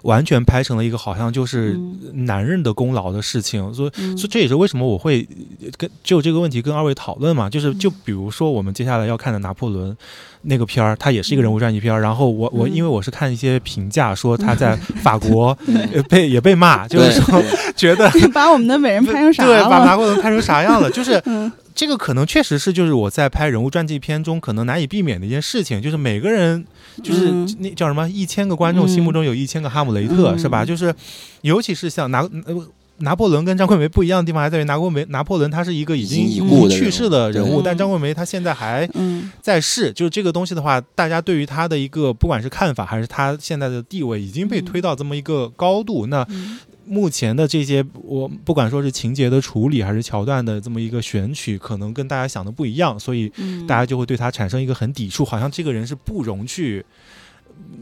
[0.05, 2.25] 完全拍成了一个好像就是嗯。
[2.25, 3.73] 男人的功劳的事情。
[3.75, 4.17] 所以，嗯。
[4.17, 5.29] 所以这也是为什么我会
[5.61, 9.95] 呃跟就这个问题跟二位讨论嘛，就是就比如说我们接下来要看的拿破仑
[10.43, 12.01] 那个片儿，它也是一个人物传记片儿。
[12.01, 12.71] 然后我我嗯。
[12.71, 15.75] 因为我是看一些评价说他在法国呃
[16.09, 17.43] 被也被骂， 就是说
[17.77, 19.85] 觉得把我们的美人拍成啥对，把了？
[19.87, 20.91] 拿破仑拍成啥样了？
[20.91, 26.65] 就是嗯这个可能确实是就是我在拍人物传记片中可能难以避免的一件事情，就是每个人
[27.03, 30.65] 就是嗯那叫什么一千个观众嗯心目中有一千个哈姆雷特、嗯是吧？
[30.65, 30.95] 就是
[31.43, 32.67] 尤其是像拿呃。
[33.01, 39.93] 拿破仑跟张桂梅不一样的地方还在于，拿破梅拿破仑他是一个已经已故去世的人物，但张桂梅她现在还嗯在世。
[39.93, 46.07] 就是这个东西的话，大家对于他的一个不管是看法还是他现在的地位，已经被嗯推到这么一个高度。
[46.07, 56.85] 那嗯目前的这些，我不管说是情节的处理，还是桥段的这么一个选取，可能跟大家想的不一样，所以嗯，大家就会对他产生一个很抵触，好像这个人是不容去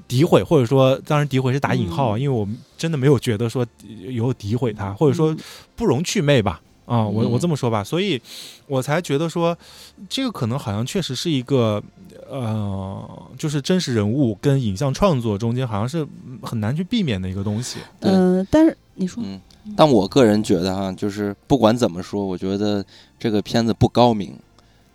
[0.09, 3.67] 诋毁，或者说，当然诋毁是打引号因为我们真的没有觉得说
[4.09, 5.39] 有诋毁他，或者说嗯
[5.77, 6.61] 不容祛魅吧。
[6.87, 8.19] 啊，我我嗯这么说吧，所以
[8.67, 9.55] 我才觉得说，
[10.09, 11.83] 这个可能好像确实是一个，
[12.31, 16.07] 呃，就是真实人物跟影像创作中间好像是
[16.41, 17.79] 很难去避免的一个东西。
[18.01, 19.39] 嗯呃，但是你说，嗯，
[19.77, 22.83] 但我个人觉得哈，就是不管怎么说，我觉得
[23.19, 24.35] 这个片子不高明。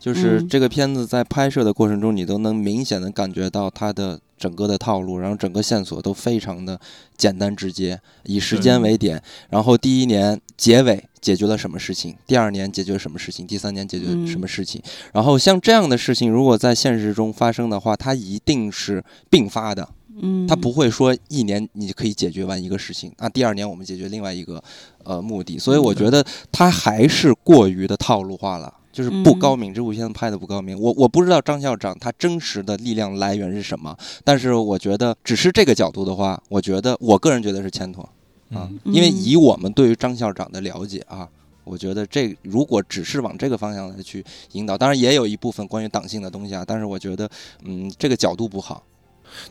[0.04, 0.50] 就是嗯。
[0.50, 6.78] 这个片子在拍摄的过程中，你都能明显的感觉到它的整个的套路，然后整个线索都非常的
[7.16, 14.82] 简单直接，以时间为点，然后第一年结尾解决了什么事情，第二年解决什么事情，第三年解决什么事情，
[15.14, 19.88] 然后像这样的事情，如果在现实中发生的话，它一定是并发的，
[20.22, 24.62] 嗯，它不会说一年你可以解决完一个事情，那第二年我们解决另外一个
[25.06, 28.74] 呃目的，所以我觉得它还是过于的套路化了。
[28.94, 30.80] 就是不高明，这部片子拍的不高明。
[30.80, 38.04] 我我不知道张校长他真实的力量来源是什么，但是我觉得只是这个角度的话，我觉得我个人觉得是牵拖
[38.52, 41.28] 啊嗯，因为嗯以我们对于张校长的了解啊，
[41.64, 47.28] 我觉得这如果只是往这个方向来去引导，当然也有一部分关于党性的东西啊，但是我觉得
[47.66, 48.84] 嗯这个角度不好。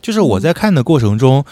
[0.01, 1.43] 就是我在看的过程中，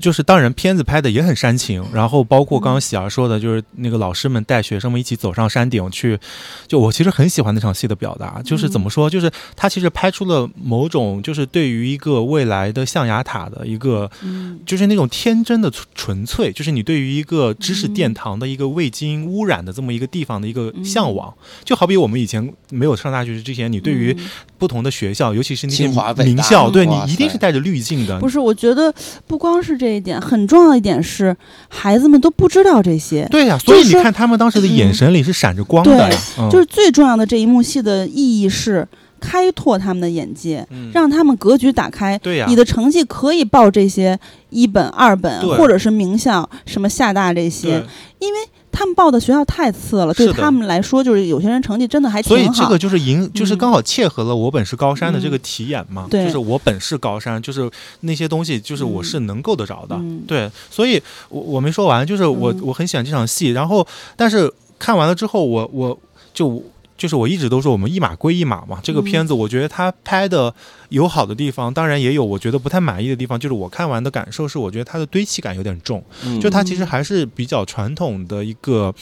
[0.00, 6.18] 就是当然片子拍的也很煽情，然后包括刚刚喜儿说的，就是那个老师们带学生们一起走上山顶去，
[6.66, 14.10] 就我其实很喜欢那场戏的表达，就是怎么说，就是他其实拍出了某种就是对于一个未来的象牙塔的一个。
[14.22, 14.60] 嗯。
[14.64, 21.32] 就是那种天真的纯纯粹，就是你对于一个知识殿堂的一个未经污染的这么一个地方的一个向往，
[21.64, 24.24] 就好比我们以前没有上大学之前，你对于嗯。
[24.62, 25.88] 不同的学校，尤其是那些
[26.22, 28.20] 名校，对你一定是带着滤镜的。
[28.20, 28.94] 不是，我觉得
[29.26, 31.36] 不光是这一点，很重要一点是，
[31.68, 33.26] 孩子们都不知道这些。
[33.32, 36.08] 对呀、所以你看他们当时的眼神里是闪着光的
[36.48, 38.86] 就是最重要的这一幕戏的意义是
[39.22, 40.90] 开拓他们的眼界，嗯。
[40.92, 42.18] 让他们格局打开。
[42.18, 44.18] 对呀、你的成绩可以报这些
[44.50, 47.82] 一本、二本，或者是名校，什么厦大这些
[48.18, 48.38] 因为，，
[48.70, 52.42] 他们报的学校太次了，对他们来说，就是有些人成绩真的还挺好。
[52.42, 52.56] 所以。
[52.56, 55.40] 这个就是迎，就是嗯刚好切合了我本是高山的这个嗯。
[55.42, 56.24] 题眼嘛，对。
[56.24, 57.70] 就是我本是高山，就是
[58.00, 60.22] 那些东西，就是我是能够得着的，嗯。
[60.26, 62.60] 对，所以我我没说完，就是我、嗯。
[62.62, 65.98] 我很喜欢这场戏，然后但是看完了之后，我我
[66.34, 66.62] 就。
[67.02, 68.78] 就是我一直都说我们一码归一码嘛。
[68.80, 70.54] 这个嗯片子我觉得它拍的
[70.90, 73.36] 有好的地方，当然也有我觉得不太满意的地方。
[73.40, 78.94] 就是我看完的感受是，我觉得它的堆砌感有点重，嗯就它其实还是比较传统的一个。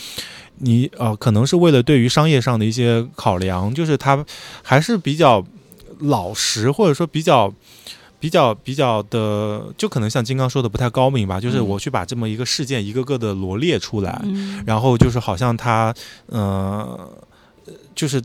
[0.63, 4.25] 你呃，可能是为了对于商业上的一些考量，就是它
[4.63, 5.43] 还是比较
[6.01, 7.51] 老实，或者说比较
[8.19, 11.41] 比较比较的，就可能像金刚说的不太高明吧。
[11.41, 15.95] 就是嗯我去把这么一个事件一个个的罗列出来，嗯然后就是好像它
[16.27, 17.09] 呃，
[17.95, 18.23] 就是。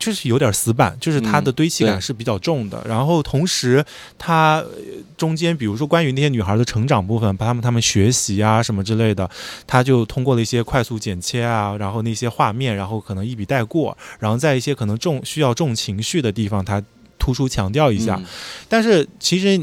[0.00, 2.80] 就是有点死板，就是它的嗯堆砌感是比较重的。
[2.86, 3.84] 然后同时，
[4.16, 4.68] 它呃
[5.16, 9.28] 中间比如说关于那些女孩的成长部分，把他们他们学习啊什么之类的，
[9.66, 16.80] 他就通过了一些快速剪切啊，然后那些画面，然后可能一笔带过，然后在一些可能重需要重情绪的地方，他
[17.18, 18.14] 突出强调一下。
[18.20, 18.24] 嗯
[18.68, 19.60] 但是其实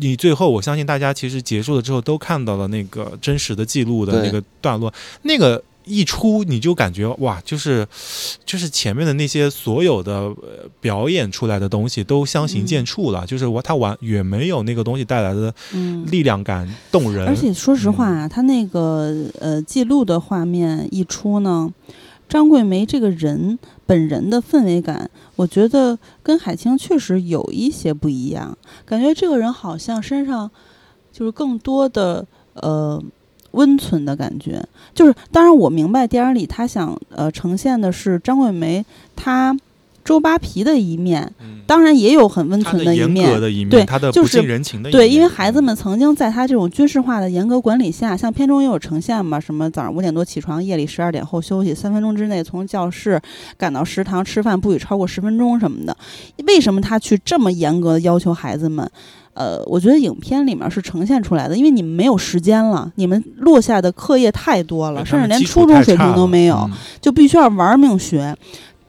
[0.00, 5.64] 你最后，我相信大家其实结束了之后都看到了那个真实的记录的那个段落，那个。
[5.88, 7.86] 一出你就感觉哇，就是
[8.44, 16.06] 就是前面的那些所有的呃表演出来的东西都相形见绌了，就是我他完远没有那个东西带来的嗯。
[16.10, 17.26] 力量感动人。
[17.26, 21.72] 而且说实话啊，他那个呃记录的画面一出呢，
[22.28, 30.50] 张桂梅这个人本人的氛围感，我觉得跟海清确实有一些不一样，感觉这个人好像身上
[31.12, 33.02] 就是更多的呃。
[33.52, 34.62] 温存的感觉，
[34.94, 38.84] 就是当然我明白电影里他想呃呈现的是张桂梅
[39.16, 39.56] 她
[40.04, 53.20] 周扒皮的一面，嗯当然也有很温存他的严一面，格的一面，对他的不就是近人情的一面，对，因为孩子们曾经在他这种军事化的严格管理下，像片中也有呈现嘛，什么早上五点多起床，夜里十二点后休息，三分钟之内从教室
[53.58, 55.94] 赶到食堂吃饭不许超过十分钟什么的。
[56.46, 58.90] 为什么他去这么严格的要求孩子们？
[59.38, 66.56] 呃，我觉得影片里面是呈现出来的，因为你们没有时间了，你们落下的课业太多了，甚至连初中水平都没有。
[66.68, 68.36] 嗯就必须要玩命学，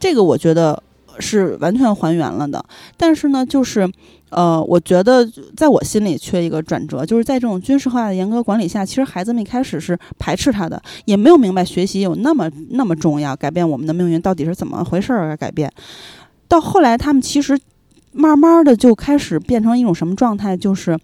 [0.00, 0.82] 这个我觉得
[1.20, 2.64] 是完全还原了的。
[2.96, 3.88] 但是呢，就是
[4.30, 5.24] 呃，我觉得
[5.56, 15.36] 在我心里缺一个转折，就是在这种军事化的严格管理下，其实孩子们一开始是排斥他的，也没有明白学习有那么那么重要，改变我们的命运到底是怎么回事儿啊？
[15.36, 15.72] 改变
[16.48, 17.56] 到后来，他们其实。
[18.12, 20.98] 慢慢的就开始变成一种什么状态，就是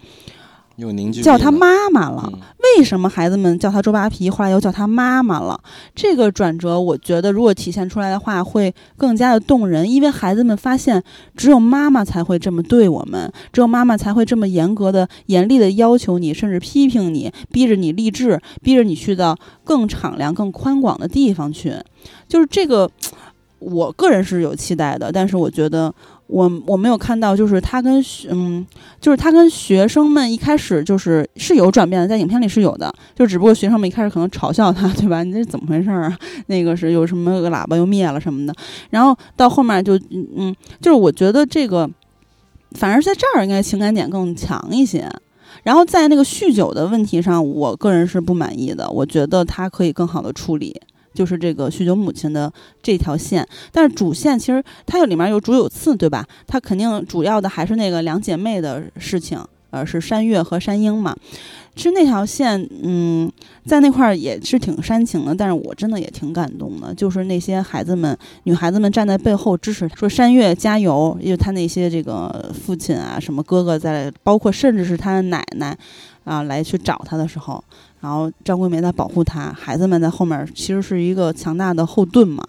[1.22, 2.30] 叫他妈妈了。
[2.32, 2.40] 嗯
[2.76, 5.58] 为什么孩子们叫他周扒皮，后来又叫他妈妈了？
[5.94, 11.02] 这个转折，我觉得如果体现出来的话，会更加的动人，因为孩子们发现，
[11.36, 21.72] 只有妈妈才会这么对我们，只有妈妈才会这么严格的、严厉的要求你，甚至批评你，逼着你励志，逼着你去到更敞亮、更宽广的地方去。
[22.28, 22.90] 就是这个，
[23.60, 25.94] 我个人是有期待的，但是我觉得。
[26.28, 28.66] 我我没有看到，就是他跟嗯，
[29.00, 35.22] 就是他跟学生们一开始就是是有转变的，在影片里是有的，就只不过学生们一开始可能嘲笑他， 对吧？
[35.22, 36.18] 你这怎么回事儿啊？
[36.46, 38.54] 那个是有什么个喇叭又灭了什么的，
[38.90, 41.88] 然后到后面就嗯嗯，就是我觉得这个
[42.72, 45.08] 反而在这儿应该情感点更强一些。
[45.62, 50.80] 然后在那个酗酒的问题上，我个人是不满意的，我觉得他可以更好的处理。
[51.16, 52.52] 就是这个酗酒母亲的
[52.82, 56.24] 这条线，但是主线其实它有里面有主有次，对吧？
[56.46, 61.16] 它肯定主要的还是那个两姐妹的事情，呃，是山月和山鹰嘛。
[61.74, 63.30] 其实那条线，嗯，
[63.66, 66.94] 在那块儿也是挺煽情的，但是我真的也挺感动的。
[66.94, 75.76] 就是那些孩子们、女孩子们站在背后支持，说山月加油，因为他那些这个父亲啊、什么哥哥在，包括甚至是他的奶奶
[76.24, 77.62] 啊来去找他的时候，
[78.06, 82.46] 然后张桂梅在保护他，孩子们在后面其实是一个强大的后盾嘛，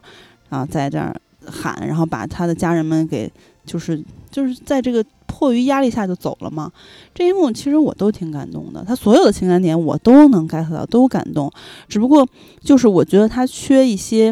[0.49, 3.31] 啊，在这儿喊，然后把他的家人们给
[3.65, 3.99] 就是
[4.29, 6.71] 就是在这个迫于压力下就走了嘛。
[7.11, 11.51] 这一幕其实我都挺感动的，他所有的情感点我都能 get 到，都感动。
[11.89, 12.27] 只不过
[12.61, 14.31] 就是我觉得他缺一些。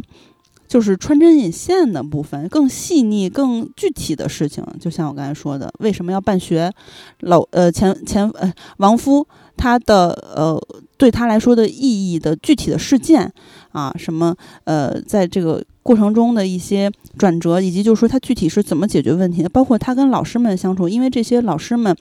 [0.68, 6.72] 就是穿针引线的部分，更细腻、更具体的事情，就像我刚才说的，为什么要办学？
[7.20, 10.60] 老呃前前呃王夫他的呃
[10.98, 13.32] 对他来说的意义的具体的事件
[13.72, 21.96] 啊，什么呃在这个过程中的一些转折，以及就是说他具体是怎么解决问题的，包括他跟老师们相处，因为这些老师们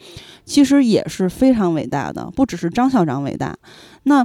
[0.45, 3.57] 其实也是非常伟大的，不只是张校长伟大。
[4.05, 4.25] 那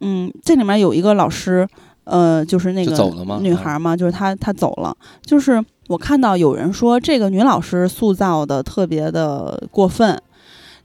[0.00, 1.66] 嗯，这里面有一个老师，
[2.04, 2.92] 呃，就是那个
[3.40, 10.20] 女孩嘛，就是她她走了，就是我看到有人说这个女老师塑造的特别的过分。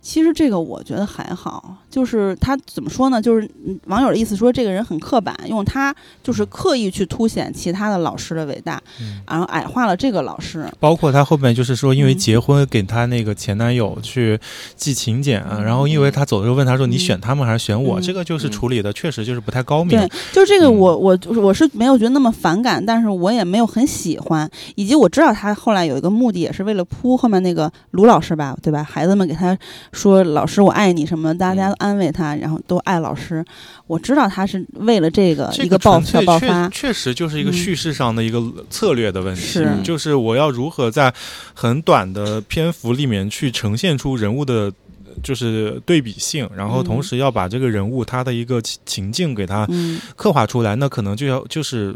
[0.02, 3.22] 其实这个我觉得还好，就是他怎么说呢？
[3.22, 10.68] 就是嗯网友的意思说这个人很刻板，用他就是刻意去凸显其他的老师的伟大，嗯然后矮化了这个老师。
[10.80, 14.40] 包括他后面就是说，因为嗯结婚给他那个前男友去
[14.76, 20.00] 寄请柬，啊然后因为他走的时候问他说：“你嗯选他们还是选我？”嗯这个就是嗯处理的确实就是不太高明。
[20.00, 28.84] 对，就这个嗯我我就是我是没有觉得那么反感，但是我也没有很喜欢，以及我知道他后来有一个目的，也是为了铺后面那个卢老师吧，对吧？
[28.84, 29.56] 孩子们给他
[29.92, 33.44] 说“老师我爱你”什么的，大家都安慰他，然后都爱老师。
[33.88, 37.54] 我知道他是为了这个这一个爆纯粹确小爆发，确实就是一个嗯。
[37.54, 39.78] 叙事上的一个策略的问题，是。
[39.84, 41.14] 就是我要如何在
[41.54, 44.72] 很短的篇幅里面去呈现出人物的。
[45.22, 47.04] 就是对比性，然后同嗯。
[47.04, 50.02] 时要把这个人物他的一个情情境给他嗯。
[50.16, 51.96] 刻画出来，那可能就要就是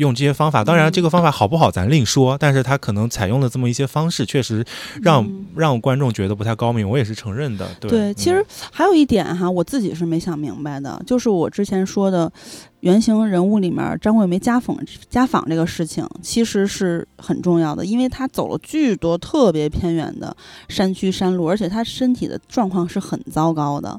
[0.00, 0.64] 用这些方法。
[0.64, 4.64] 当然，嗯这个方法好不好咱另说，但是他可能采用了这么一些方式，确实
[5.02, 7.68] 让、嗯让观众觉得不太高明，我也是承认的。
[7.78, 12.32] 对，对，其实嗯还有一点哈，我自己是没想明白的，就是我之前说的
[12.80, 14.76] 原型人物里面张桂梅家访
[15.08, 20.34] 家访这个事情，其实是很重要的，因为她走了巨多特别偏远的
[20.68, 23.96] 山区山路，而且她身体的状况是很糟糕的。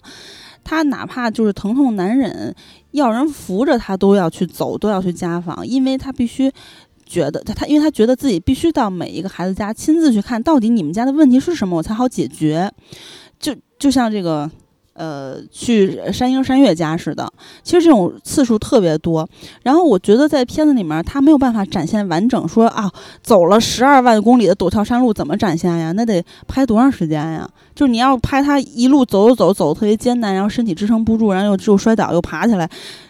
[0.64, 2.56] 他哪怕就是疼痛难忍，
[2.92, 6.52] 要人扶着他都要去走，都要去家访，因为他必须
[7.06, 12.72] 觉得他他，因为他觉得自己必须到每一个孩子家亲自去看到底你们家的问题是什么，我才好解决。
[13.40, 14.50] 就就像这个。
[15.02, 17.28] 呃，去山鹰、山月家似的，
[17.64, 19.28] 其实这种次数特别多。
[19.64, 22.88] 然后我觉得在片子里面，他没有办法展现完整，说啊，
[23.24, 25.92] 走了十二万公里的陡峭山路怎么展现呀？
[25.94, 27.50] 那得拍多长时间呀？
[27.74, 32.70] 就是你要拍他一路走走走，走特别艰难，然后身体支撑不住，然后又又摔倒又爬起来，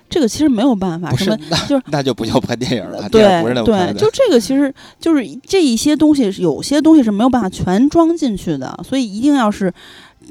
[0.10, 1.14] 这个其实没有办法。
[1.18, 9.74] 什么，那就是那就不叫拍电影了，电对影不是那对，就这个其实就是这一些东西，有些东西是没有办法全装进去的，所以一定要是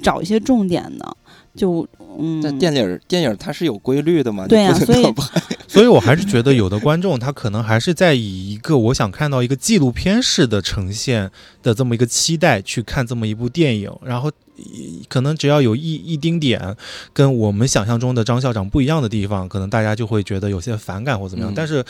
[0.01, 1.17] 找一些重点的。
[1.57, 1.87] 就
[2.19, 4.47] 嗯，那电影电影它是有规律的嘛？
[4.47, 5.05] 对呀所以
[5.67, 11.31] 所以我还是觉得有的观众他可能还是在以一个我想看到一个纪录片式的呈现
[11.63, 16.77] 的这么一个期待去看这么一部电影，然后一可能只要有一一丁点
[17.13, 21.53] 跟我们想象中的张校长不一样的地方，可能大家就会觉得有些反感或怎么样。
[21.53, 21.85] 嗯但是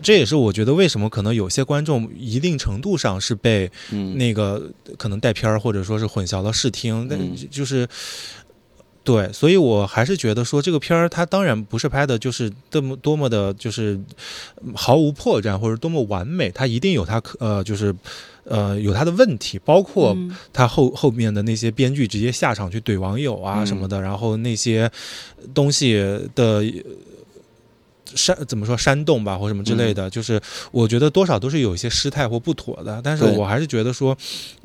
[0.00, 7.86] 这也是我觉得为什么可能有些观众一定程度上是被嗯，那个可能带偏儿或者说是混淆了视听，但嗯就是。
[9.04, 14.00] 对，所以我还是觉得说这个片儿，它当然不是拍的就是这么多么的，就是
[14.64, 17.94] 嗯毫无破绽或者多么完美，它一定有它可呃就是
[18.44, 20.16] 呃有它的问题，包括
[20.52, 24.90] 它后后面的那些编剧直接下场去怼网友啊嗯什么的，然后那些
[25.52, 25.94] 东西
[26.34, 26.64] 的。
[28.14, 30.40] 呃煽怎么说煽动吧，或什么之类的，就是
[30.70, 34.16] 我觉得多少都是有一些失态或不妥的，但是我还是觉得说，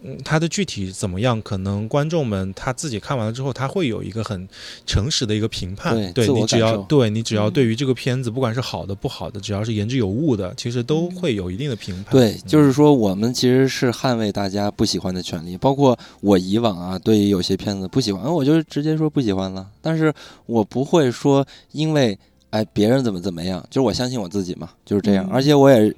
[0.04, 4.48] 嗯，它的具体怎么样，可能观众们他自己看完了之后，他会有一个很
[4.86, 5.96] 诚实的一个评判。
[6.14, 7.52] 对你只要对你只要嗯。
[7.52, 11.16] 对于这个片子，不管是好的不好的，只要是言之有物的，其实都嗯。
[11.16, 12.12] 会有一定的评判。
[12.12, 12.42] 对，嗯。
[12.48, 20.14] 就是说我们其实是捍卫大家不喜欢的权利，包括我以往啊，对于有些片子不喜欢，我就直接说不喜欢了，但是
[20.46, 22.18] 我不会说因为
[22.52, 25.94] 哎别人怎么怎么样，就是我相信我自己嘛，就是这样，嗯而且我也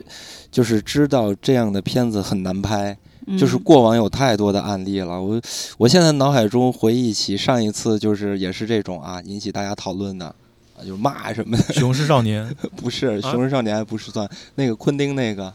[0.52, 2.98] 就是知道这样的片子很难拍，
[3.38, 5.42] 就是嗯过往有太多的案例了，我
[5.78, 10.26] 我现在脑海中回忆起上一次就是也是这种啊引起大家讨论的。
[10.26, 12.44] 啊，就是骂什么的， 雄狮少年
[12.76, 15.44] 不是《啊雄狮少年》还不是算那个昆汀那个《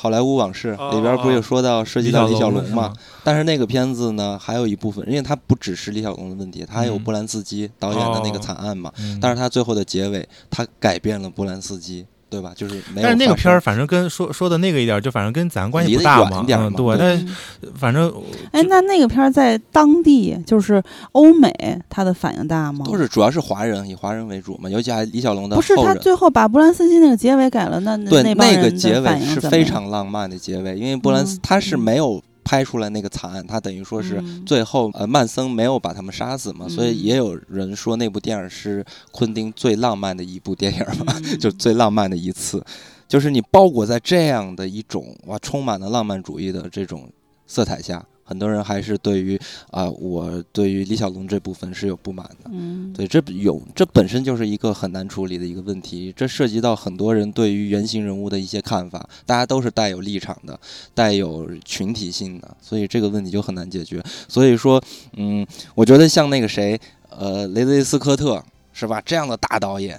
[0.00, 2.92] 好莱坞往事》哦里边不是有说到涉及到李小龙嘛？？
[3.24, 8.92] 但是那个片子呢，还有一部分，因为它不只是李小龙的问题，它还有嗯波兰斯基导演的那个哦惨案嘛。
[9.00, 12.52] 嗯但是它最后的结尾，它改变了波兰斯基，对吧？
[12.54, 13.02] 就是没有。
[13.02, 17.26] 但是那个片儿，，反正跟说说的那个一点儿，就反正跟咱关系不大嘛，远一点嗯，对，但
[17.74, 18.12] 反正
[18.52, 22.84] 哎，那那个片儿在当地就是欧美，它的反应大吗？
[22.84, 25.74] 都是主要是华人，以华人为主嘛，尤其还李小龙的不是。
[25.76, 34.42] 他最后把波兰斯基那个结尾改了，那对那那个结尾是非常浪漫的结尾，因为波兰斯嗯他是嗯没有拍出来那个惨案，他等于说是嗯。
[34.46, 38.82] 最后呃曼森没有把他们杀死嘛，所以嗯也有人说那部电影是
[39.12, 41.36] 昆汀最浪漫的一部电影嘛，嗯。
[41.38, 42.64] 就最浪漫的一次，
[43.06, 47.10] 就是你包裹在这样的一种哇充满了浪漫主义的这种
[47.46, 52.50] 色彩下，很多人还是对于啊、我对于李小龙这部分是有不满的。
[52.52, 60.60] 嗯，对，这有这本身就是一个很难处理的一个问题，这涉及到很多人对于原型人物的一些看法，大家都是带有立场的，
[60.92, 64.02] 带有群体性的，所以这个问题就很难解决。
[64.28, 64.82] 所以说，
[65.16, 69.00] 嗯，我觉得像那个谁，呃，雷德利·斯科特是吧？
[69.00, 69.98] 这样的大导演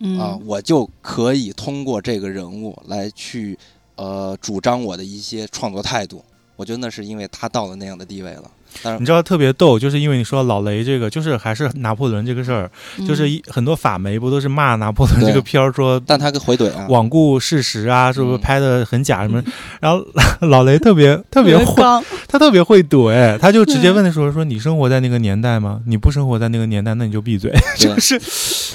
[0.00, 3.56] 嗯啊，我就可以通过这个人物来去
[3.94, 6.24] 呃主张我的一些创作态度。
[6.58, 8.50] 我觉得那是因为他到了那样的地位了。
[8.82, 9.00] 当然。
[9.00, 12.70] 你知道特别逗，就是因为你说老雷这个，就是还是拿破仑这个事儿，
[13.06, 18.40] 就是一很多法媒不都是骂拿破仑这个片儿说但他跟回怼啊，罔顾事实啊，是不是嗯。
[18.40, 19.42] 拍的很假什么？
[19.80, 20.04] 然后
[20.40, 21.82] 老雷特别 特别会，
[22.28, 25.80] 他特别会怼，他就直接问的时候说：“你生活在那个年代吗？
[25.86, 27.88] 你不生活在那个年代，那你就闭嘴。”对。
[27.94, 28.20] 就是，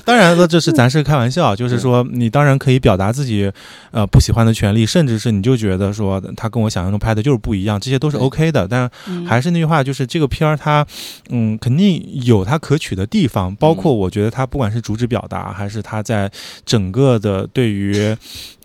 [0.05, 3.51] 当然了，这是咱是开玩笑，就是说你当然可以表达自己
[3.91, 8.67] 呃不喜欢的权利，甚至是你就觉得说他跟我想象中拍的就是不一样，这些都是 OK 的。
[8.67, 9.25] 但嗯。
[9.25, 10.85] 还是那句话，就是这个片儿它
[11.29, 16.31] 嗯肯定有它可取的地方，包括我觉得它不管是主旨表达，还是它在
[16.65, 18.15] 整个的对于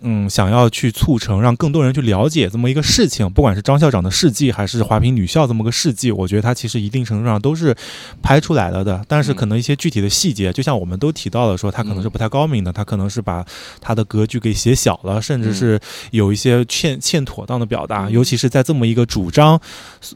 [0.01, 7.75] 嗯想要去促成让更多人去了解这么一个事情，不管是张校长的事迹，还是华坪女校这么个事迹，我觉得它其实一定程度上都是
[8.21, 9.03] 拍出来了的。
[9.07, 13.45] 但是可能一些具体的细节，就像我们都提到了说，它可能是不太高明的，它可能是把
[13.81, 15.79] 它的格局给写小了，甚至是
[16.11, 18.11] 有一些欠欠妥当的表达，嗯。
[18.11, 19.59] 尤其是在这么一个主张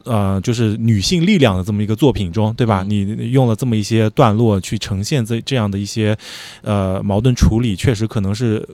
[0.04, 2.82] 呃，就是女性力量的这么一个作品中，对吧？
[2.82, 6.16] 嗯你用了这么一些段落去呈现这这样的一些
[6.62, 8.66] 呃矛盾处理，确实可能是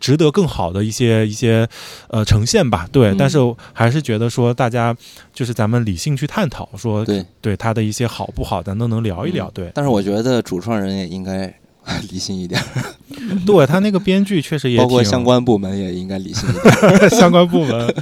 [0.00, 1.68] 值得更好的一些一些
[2.08, 2.88] 呃呈现吧。
[2.92, 3.38] 对，嗯但是
[3.72, 4.96] 还是觉得说大家
[5.32, 7.24] 就是咱们理性去探讨，说对。
[7.42, 9.48] 对他的一些好不好，咱都能聊一聊。
[9.48, 11.52] 嗯对，但是我觉得主创人也应该
[12.10, 12.62] 理性一点，
[13.46, 17.94] 对他那个编剧确实也包括相关部门也应该理性一点， 相关部门。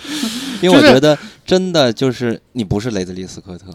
[0.62, 3.74] 因为我觉得真的就是你不是雷德利·斯科特，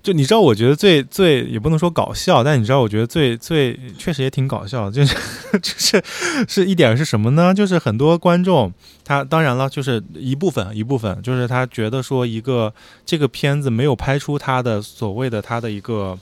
[0.00, 5.16] 就你知道，我觉得最最也不能说搞笑，但你知道，我觉得最最确实也挺搞笑，就是
[5.60, 6.02] 就是
[6.48, 7.52] 是一点是什么呢？
[7.52, 8.72] 就是很多观众
[9.04, 12.72] 他当然了，就是一部分一部分，就是他觉得说一个
[13.04, 16.16] 这个片子没有拍出他的所谓的他的一个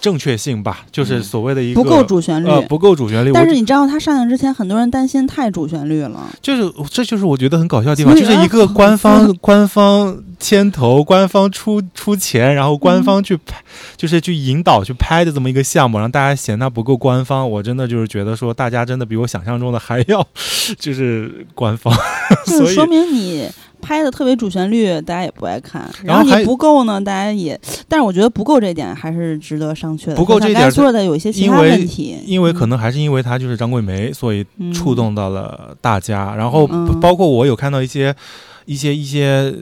[0.00, 2.48] 正确性吧，就是嗯所谓的一个不够主旋律。
[2.48, 3.32] 呃不够主旋律。
[3.32, 6.20] 但是你知道，它上映之前，很多人担心太主旋律了。
[6.42, 13.62] 就是这就是我觉得很搞笑的地方，就是一个啊官方官方牵头，官方出出钱，然后官方去拍，
[13.96, 17.48] 就是去引导去拍的这么一个项目，让大家嫌它不够官方。
[17.48, 20.26] 我真的就是觉得说，大家真的比我想象中的还要
[20.78, 21.94] 就是官方，
[22.46, 23.48] 所以就是说明你
[23.84, 25.82] 拍的特别主旋律，大家也不爱看。
[26.02, 30.14] 然然后你不够呢，大家也，但是我觉得不够这点还是值得商榷的。
[30.14, 36.34] 不够这一点像刚才说的有一些其他问题，因为可能还是因为他就是张桂梅，所以嗯触动到了大家。
[36.34, 38.14] 然后嗯包括我有看到一些。
[38.66, 39.54] 一些一些，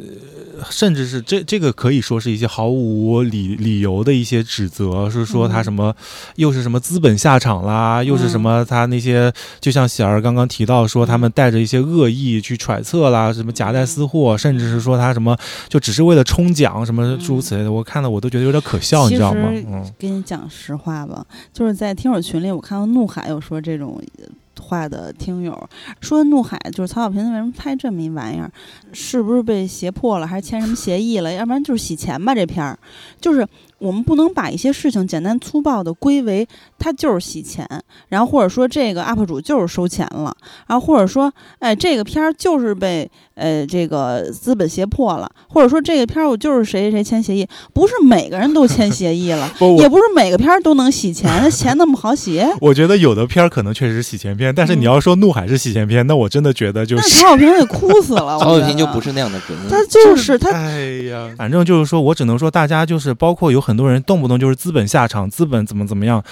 [0.59, 5.97] 呃甚至是这这个可以说是一些毫无理理由的一些指责，是说他嗯什么、
[6.37, 15.37] 又是什么资本下场啦，又是什么他那些，就像喜儿刚刚提到说他们带着一些恶意去揣测啦，什么夹带私货，甚至是说他什么
[15.69, 19.51] 就只是为了冲奖什么诸如此类的，我看了我都觉得有点可笑，你知道吗？
[19.53, 19.93] 嗯。
[19.99, 24.25] 跟你讲实话吧，就是在听友群里，我看到怒海有说这种呃
[24.61, 25.69] 话的听友
[26.01, 28.51] 说，怒海就是曹小平为什么拍这么一玩意儿，
[28.93, 31.33] 是不是被胁迫了，还是签什么协议了？
[31.33, 32.35] 要不然就是洗钱吧？
[32.35, 32.79] 这片儿
[33.21, 33.47] 就是
[33.83, 36.47] 我们不能把一些事情简单粗暴的归为
[36.79, 37.67] 它就是洗钱，
[38.09, 40.35] 然后或者说这个 UP 主就是收钱了，
[40.69, 52.43] 然后或者说哎这个片儿就是被呃这个资本胁迫了，或者说这个片儿我就是谁谁谁签协议，不是每个人都签协议了 不也不是每个片儿都能洗钱， 那钱那么好洗？
[52.61, 57.21] 我觉得有的片儿可能确实是洗钱片，但是你要说《怒海》是洗钱片，那我真的觉得就那是。
[57.21, 58.39] 曹小平得哭死了。
[58.41, 60.81] 曹小平就不是那样的人，他就是他哎
[61.11, 66.23] 呀，反正就是说，我只能说，大家就是包括有很多人动不动就是资本下场，资本怎么怎么样，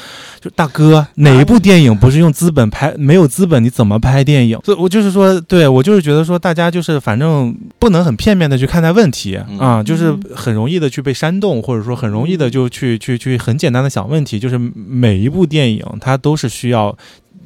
[0.40, 2.94] 就大哥，哪一部电影不是用资本拍？
[2.96, 4.58] 没有资本你怎么拍电影？
[4.64, 16.96] 所以我就是说，对我就是觉得说，大家就是反正不能很片面的去看待问题嗯啊，就是嗯很容易的去被煽动，或者说很容易的就去去去很简单的想问题，就是每一部电影它都是需要。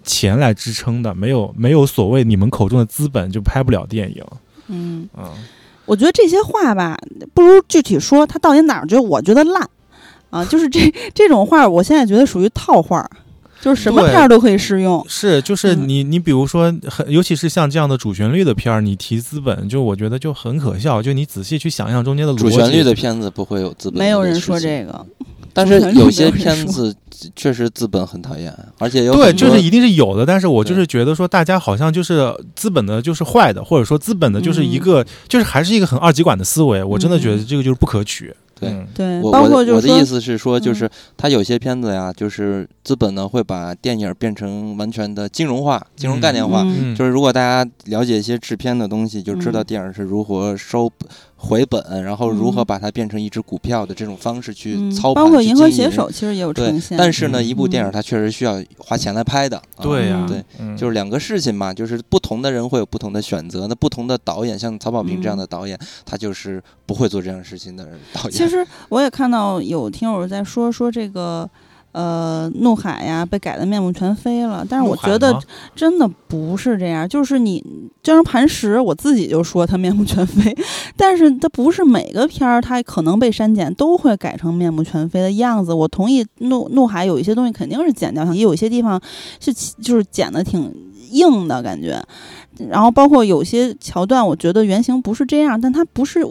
[0.06, 4.22] 钱来支撑的，没有没有所谓你们口中的资本就拍不了电影
[4.68, 5.32] 嗯，啊。
[5.86, 6.94] 我觉得这些话吧，
[7.32, 9.66] 不如具体说他到底哪儿觉得我觉得烂
[10.34, 10.44] 啊？
[10.44, 13.08] 就是这这种话，我现在觉得属于套话，
[13.60, 15.04] 就是什么片儿都可以适用。
[15.08, 21.00] 是，就是嗯你，你比如说，很，尤其是像这样的主旋律的片儿，你提资本，就我觉得就很可笑。
[21.00, 25.06] 就你仔细去想象中间的逻辑，主旋律的片子不会有资本，没有人说，这个，
[25.52, 26.92] 但是有些片子
[27.36, 30.26] 确实资本很讨厌，而且有对，就是一定是有的。
[30.26, 36.82] 但是我就是觉得说，大家好像就是资本的就是坏的，或者说资本的就是一嗯个，就是还是一个很二极管的思维。
[36.82, 38.26] 我真的觉得嗯这个就是不可取。
[38.26, 38.36] 嗯
[38.94, 40.74] 对，我包我我的括就是说意思是说，就嗯。
[40.74, 46.62] 是他有些片子呀，就是资本呢会把电影变成完全的金融化、金融概念化。
[46.64, 49.64] 嗯就是如果大家了解一些制片的东西，就知道嗯。
[49.64, 50.90] 电影是如何收
[51.44, 59.56] 回本，然后如何嗯把它变成一只股票的这种方式去嗯操盘、包括《去银河经营携手》其实也有对呈现，但是呢，嗯一部电影嗯它确实需要花钱来拍的。
[59.56, 63.66] 啊对对，嗯就是两个事情嘛，就是不同的人会有不同的选择。
[63.68, 68.30] 那不同的导演，像曹保平这样嗯的导演，他就是不会做这样事情的导演。
[68.30, 71.48] 其实实我也看到有听友在说说这个。
[71.94, 74.66] 呃，怒海呀，被改的面目全非了。
[74.68, 75.40] 但是我觉得
[75.76, 77.60] 真的不是这样，就是你
[78.02, 80.52] 《就像磐石》，我自己就说它面目全非。
[80.98, 85.72] 但是它不是每个片儿，它可能被删减都会改成面目全非的样子。
[85.72, 89.00] 我同意，怒怒海有一些东西肯定是剪掉，也有一些地方
[89.38, 90.74] 是就是剪的挺
[91.12, 92.02] 硬的感觉。
[92.68, 96.26] 然后包括有些桥段，我觉得原型不是这样，但它不是。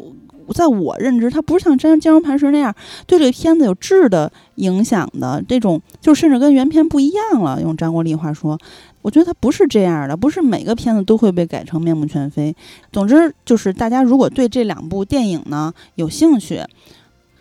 [0.52, 2.74] 在我认知，它不是像《真金融磐石》那样
[3.06, 7.62] 对这个片子有质的影响的这种，就甚至跟原片不一样了。
[7.62, 8.58] 用张国立话说，
[9.02, 12.56] 我觉得它不是这样的，不是每个片子都会被改成面目全非。
[12.92, 16.62] 总之，就是大家如果对这两部电影呢有兴趣。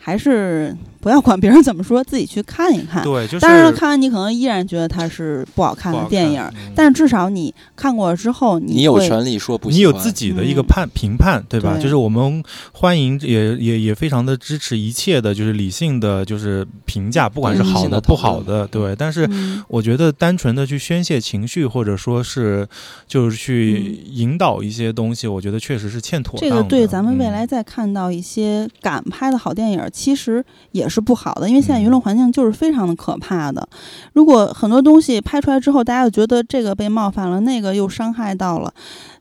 [0.04, 3.02] 还是不要管别人怎么说，自己去看一看。
[3.02, 6.40] 对，就是当然看完你可能依然觉得它是不好看的电影，
[6.76, 11.76] 但是至少你看过了之后，你有权利说不，你有自己的一个判评判，对吧？
[11.76, 12.40] 就是我们
[12.72, 18.94] 欢迎，也也也非常的支持一切的，就是理性的，就是评价，不管是好的不好的，对。
[18.94, 19.28] 但是
[19.66, 22.64] 我觉得单纯的去宣泄情绪，或者说是
[23.08, 26.48] 就是去引导一些东西，我觉得确实是欠妥当。
[26.48, 29.82] 这个对咱们未来再看到一些敢拍的好电影。
[29.92, 33.66] 其实也是不好的，因为现在舆论环境就是非常的可怕的。
[34.12, 38.72] 如果很多东西拍出来之后，大家又觉得这个被冒犯了，那个又伤害到了，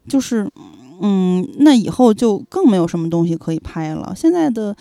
[0.09, 0.47] 就是，
[1.01, 4.13] 嗯，那以后就更没有什么东西可以拍了。
[4.15, 4.76] 现在的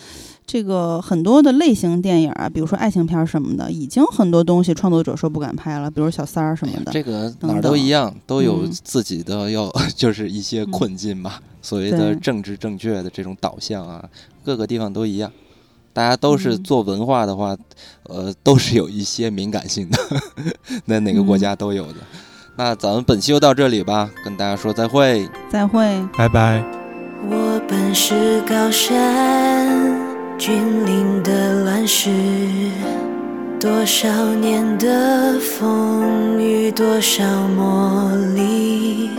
[0.45, 6.91] 这个很多的类型电影啊，比如说爱情片什么的，已经很多东西创作者说不敢拍了，比如小三儿什么的。
[6.91, 11.39] 这个哪儿都一样，都有自己的要 就是一些困境吧。
[11.63, 14.03] 所谓的政治正确的这种导向啊，
[14.43, 15.31] 各个地方都一样。
[15.93, 17.55] 大家都是做文化的话，
[18.03, 19.99] 呃，都是有一些敏感性的，
[20.85, 21.95] 那哪个国家都有的。
[22.55, 26.63] 那咱们本期就到这里吧，跟大家说再会，再会，拜拜。
[27.29, 29.95] 我本是高山
[30.37, 32.09] 峻岭的乱石，
[33.59, 39.09] 多少年的风雨，多少磨砺。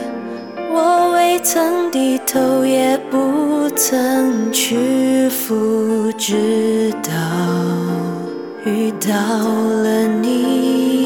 [0.74, 7.10] 我未曾低头，也不曾屈服，直到
[8.64, 11.01] 遇到了你。